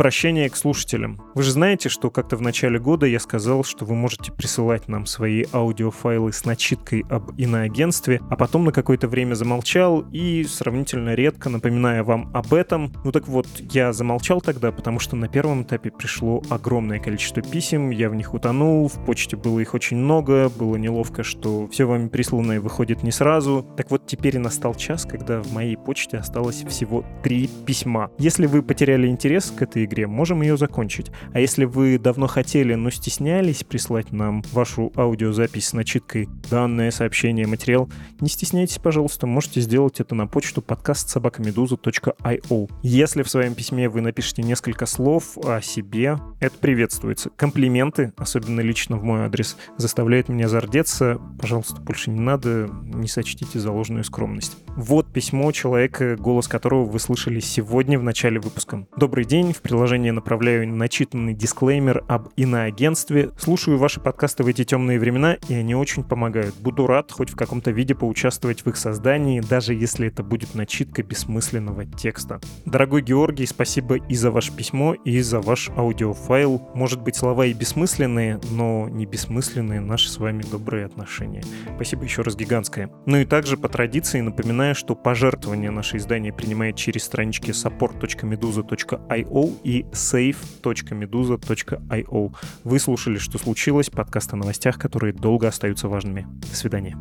Обращение 0.00 0.48
к 0.48 0.56
слушателям. 0.56 1.20
Вы 1.34 1.42
же 1.42 1.52
знаете, 1.52 1.90
что 1.90 2.08
как-то 2.10 2.38
в 2.38 2.40
начале 2.40 2.78
года 2.78 3.04
я 3.04 3.20
сказал, 3.20 3.62
что 3.64 3.84
вы 3.84 3.94
можете 3.94 4.32
присылать 4.32 4.88
нам 4.88 5.04
свои 5.04 5.44
аудиофайлы 5.52 6.32
с 6.32 6.46
начиткой 6.46 7.04
об 7.10 7.38
иноагентстве, 7.38 8.22
а 8.30 8.36
потом 8.36 8.64
на 8.64 8.72
какое-то 8.72 9.08
время 9.08 9.34
замолчал 9.34 10.06
и 10.10 10.42
сравнительно 10.44 11.14
редко 11.14 11.50
напоминая 11.50 12.02
вам 12.02 12.30
об 12.32 12.54
этом. 12.54 12.94
Ну 13.04 13.12
так 13.12 13.28
вот, 13.28 13.46
я 13.60 13.92
замолчал 13.92 14.40
тогда, 14.40 14.72
потому 14.72 15.00
что 15.00 15.16
на 15.16 15.28
первом 15.28 15.64
этапе 15.64 15.90
пришло 15.90 16.42
огромное 16.48 16.98
количество 16.98 17.42
писем, 17.42 17.90
я 17.90 18.08
в 18.08 18.14
них 18.14 18.32
утонул, 18.32 18.88
в 18.88 19.04
почте 19.04 19.36
было 19.36 19.60
их 19.60 19.74
очень 19.74 19.98
много, 19.98 20.48
было 20.48 20.76
неловко, 20.76 21.22
что 21.22 21.68
все 21.68 21.84
вами 21.84 22.08
присланное 22.08 22.62
выходит 22.62 23.02
не 23.02 23.12
сразу. 23.12 23.66
Так 23.76 23.90
вот, 23.90 24.06
теперь 24.06 24.38
настал 24.38 24.74
час, 24.74 25.04
когда 25.04 25.42
в 25.42 25.52
моей 25.52 25.76
почте 25.76 26.16
осталось 26.16 26.64
всего 26.66 27.04
три 27.22 27.50
письма. 27.66 28.10
Если 28.16 28.46
вы 28.46 28.62
потеряли 28.62 29.06
интерес 29.06 29.52
к 29.54 29.60
этой 29.60 29.89
игре, 29.90 30.06
можем 30.06 30.42
ее 30.42 30.56
закончить. 30.56 31.10
А 31.32 31.40
если 31.40 31.64
вы 31.64 31.98
давно 31.98 32.28
хотели, 32.28 32.74
но 32.74 32.90
стеснялись 32.90 33.64
прислать 33.64 34.12
нам 34.12 34.42
вашу 34.52 34.92
аудиозапись 34.96 35.68
с 35.68 35.72
начиткой 35.72 36.28
данное 36.48 36.90
сообщение, 36.90 37.46
материал, 37.46 37.90
не 38.20 38.28
стесняйтесь, 38.28 38.78
пожалуйста, 38.78 39.26
можете 39.26 39.60
сделать 39.60 40.00
это 40.00 40.14
на 40.14 40.26
почту 40.26 40.62
подкаст 40.62 41.08
собакамедуза.io. 41.10 42.70
Если 42.82 43.22
в 43.22 43.30
своем 43.30 43.54
письме 43.54 43.88
вы 43.88 44.00
напишите 44.00 44.42
несколько 44.42 44.86
слов 44.86 45.36
о 45.44 45.60
себе, 45.60 46.18
это 46.38 46.56
приветствуется. 46.58 47.30
Комплименты, 47.36 48.12
особенно 48.16 48.60
лично 48.60 48.96
в 48.96 49.02
мой 49.02 49.22
адрес, 49.22 49.56
заставляют 49.76 50.28
меня 50.28 50.48
зардеться. 50.48 51.20
Пожалуйста, 51.40 51.80
больше 51.80 52.10
не 52.10 52.20
надо, 52.20 52.70
не 52.84 53.08
сочтите 53.08 53.58
за 53.58 53.72
ложную 53.72 54.04
скромность. 54.04 54.56
Вот 54.76 55.12
письмо 55.12 55.50
человека, 55.52 56.16
голос 56.16 56.46
которого 56.46 56.84
вы 56.84 57.00
слышали 57.00 57.40
сегодня 57.40 57.98
в 57.98 58.02
начале 58.02 58.38
выпуска. 58.38 58.86
Добрый 58.96 59.24
день, 59.24 59.52
в 59.52 59.60
приложение 59.80 60.12
направляю 60.12 60.68
начитанный 60.68 61.32
дисклеймер 61.32 62.04
об 62.06 62.28
иноагентстве. 62.36 63.30
Слушаю 63.38 63.78
ваши 63.78 63.98
подкасты 63.98 64.42
в 64.42 64.46
эти 64.46 64.62
темные 64.62 65.00
времена, 65.00 65.38
и 65.48 65.54
они 65.54 65.74
очень 65.74 66.04
помогают. 66.04 66.54
Буду 66.56 66.86
рад 66.86 67.10
хоть 67.10 67.30
в 67.30 67.34
каком-то 67.34 67.70
виде 67.70 67.94
поучаствовать 67.94 68.62
в 68.62 68.68
их 68.68 68.76
создании, 68.76 69.40
даже 69.40 69.72
если 69.72 70.08
это 70.08 70.22
будет 70.22 70.54
начитка 70.54 71.02
бессмысленного 71.02 71.86
текста. 71.86 72.42
Дорогой 72.66 73.00
Георгий, 73.00 73.46
спасибо 73.46 73.94
и 73.94 74.14
за 74.14 74.30
ваше 74.30 74.52
письмо, 74.52 74.92
и 74.92 75.18
за 75.22 75.40
ваш 75.40 75.70
аудиофайл. 75.70 76.60
Может 76.74 77.00
быть, 77.00 77.16
слова 77.16 77.46
и 77.46 77.54
бессмысленные, 77.54 78.38
но 78.50 78.86
не 78.86 79.06
бессмысленные 79.06 79.80
наши 79.80 80.10
с 80.10 80.18
вами 80.18 80.42
добрые 80.42 80.84
отношения. 80.84 81.42
Спасибо 81.76 82.04
еще 82.04 82.20
раз 82.20 82.36
гигантское. 82.36 82.90
Ну 83.06 83.16
и 83.16 83.24
также 83.24 83.56
по 83.56 83.70
традиции 83.70 84.20
напоминаю, 84.20 84.74
что 84.74 84.94
пожертвование 84.94 85.70
наше 85.70 85.96
издание 85.96 86.34
принимает 86.34 86.76
через 86.76 87.04
странички 87.04 87.52
support.meduza.io 87.52 89.69
и 89.69 89.69
save.meduza.io. 89.92 92.34
Вы 92.64 92.78
слушали 92.78 93.18
«Что 93.18 93.38
случилось?» 93.38 93.90
подкаст 93.90 94.32
о 94.32 94.36
новостях, 94.36 94.78
которые 94.78 95.12
долго 95.12 95.48
остаются 95.48 95.88
важными. 95.88 96.26
До 96.50 96.56
свидания. 96.56 96.96